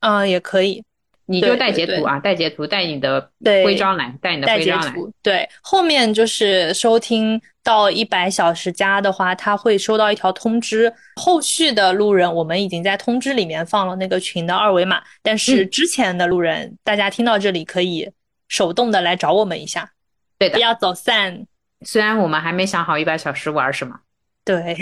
[0.00, 0.82] 嗯，也可以。
[1.28, 4.94] 你就带截图啊，带截图，带你的徽章来，带你的徽章来。
[5.22, 10.92] 对，后面就是收听到一百小时加的话，他会收到一条通知。
[11.16, 18.08] 后续的路人，我们已经在通知里面放了那个群的二维码，但是之前的路人，大家听到这里可以
[18.46, 19.90] 手动的来找我们一下，
[20.38, 21.44] 对的，不要走散。
[21.84, 23.98] 虽然我们还没想好一百小时玩什么。
[24.46, 24.76] 对，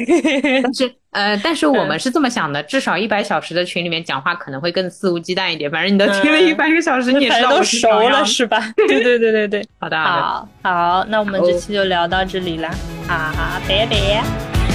[0.62, 5.70] 但是呃，但是我们是这么想的，至少一百小时的群里面讲话可能会更肆无忌惮一点。
[5.70, 8.60] 反正你都听了一百个小时，你都熟了是吧？
[8.76, 12.68] 对对对对对，好的好好，那我们这期就聊到这里了，
[13.08, 13.32] 好，
[13.66, 14.22] 拜拜，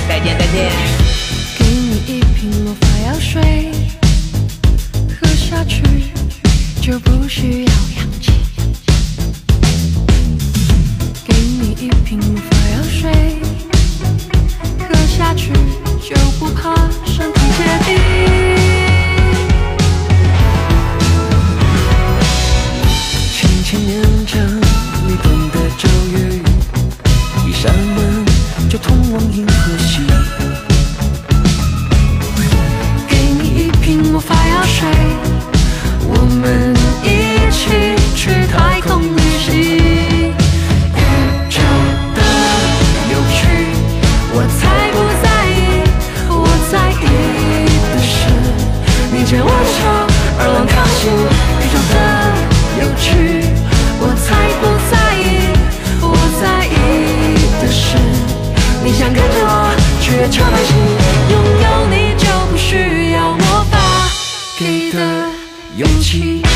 [0.08, 0.72] 再见再见。
[1.60, 3.70] 给你一瓶魔法药水，
[5.22, 5.84] 喝下去
[6.82, 8.32] 就不需要氧气。
[11.28, 13.49] 给你一瓶魔法药水。
[14.90, 15.52] 喝下去
[16.02, 16.74] 就不怕
[17.06, 17.88] 身体结冰。
[23.32, 24.40] 轻轻念着
[25.06, 26.42] 你懂的咒语，
[27.48, 28.26] 一扇门
[28.68, 30.02] 就通往银河系。
[33.08, 34.88] 给你一瓶魔法药水，
[36.02, 36.74] 我们
[60.32, 60.74] 超级，
[61.32, 63.78] 拥有你就不需要魔法
[64.60, 65.00] 给的
[65.76, 66.49] 勇气。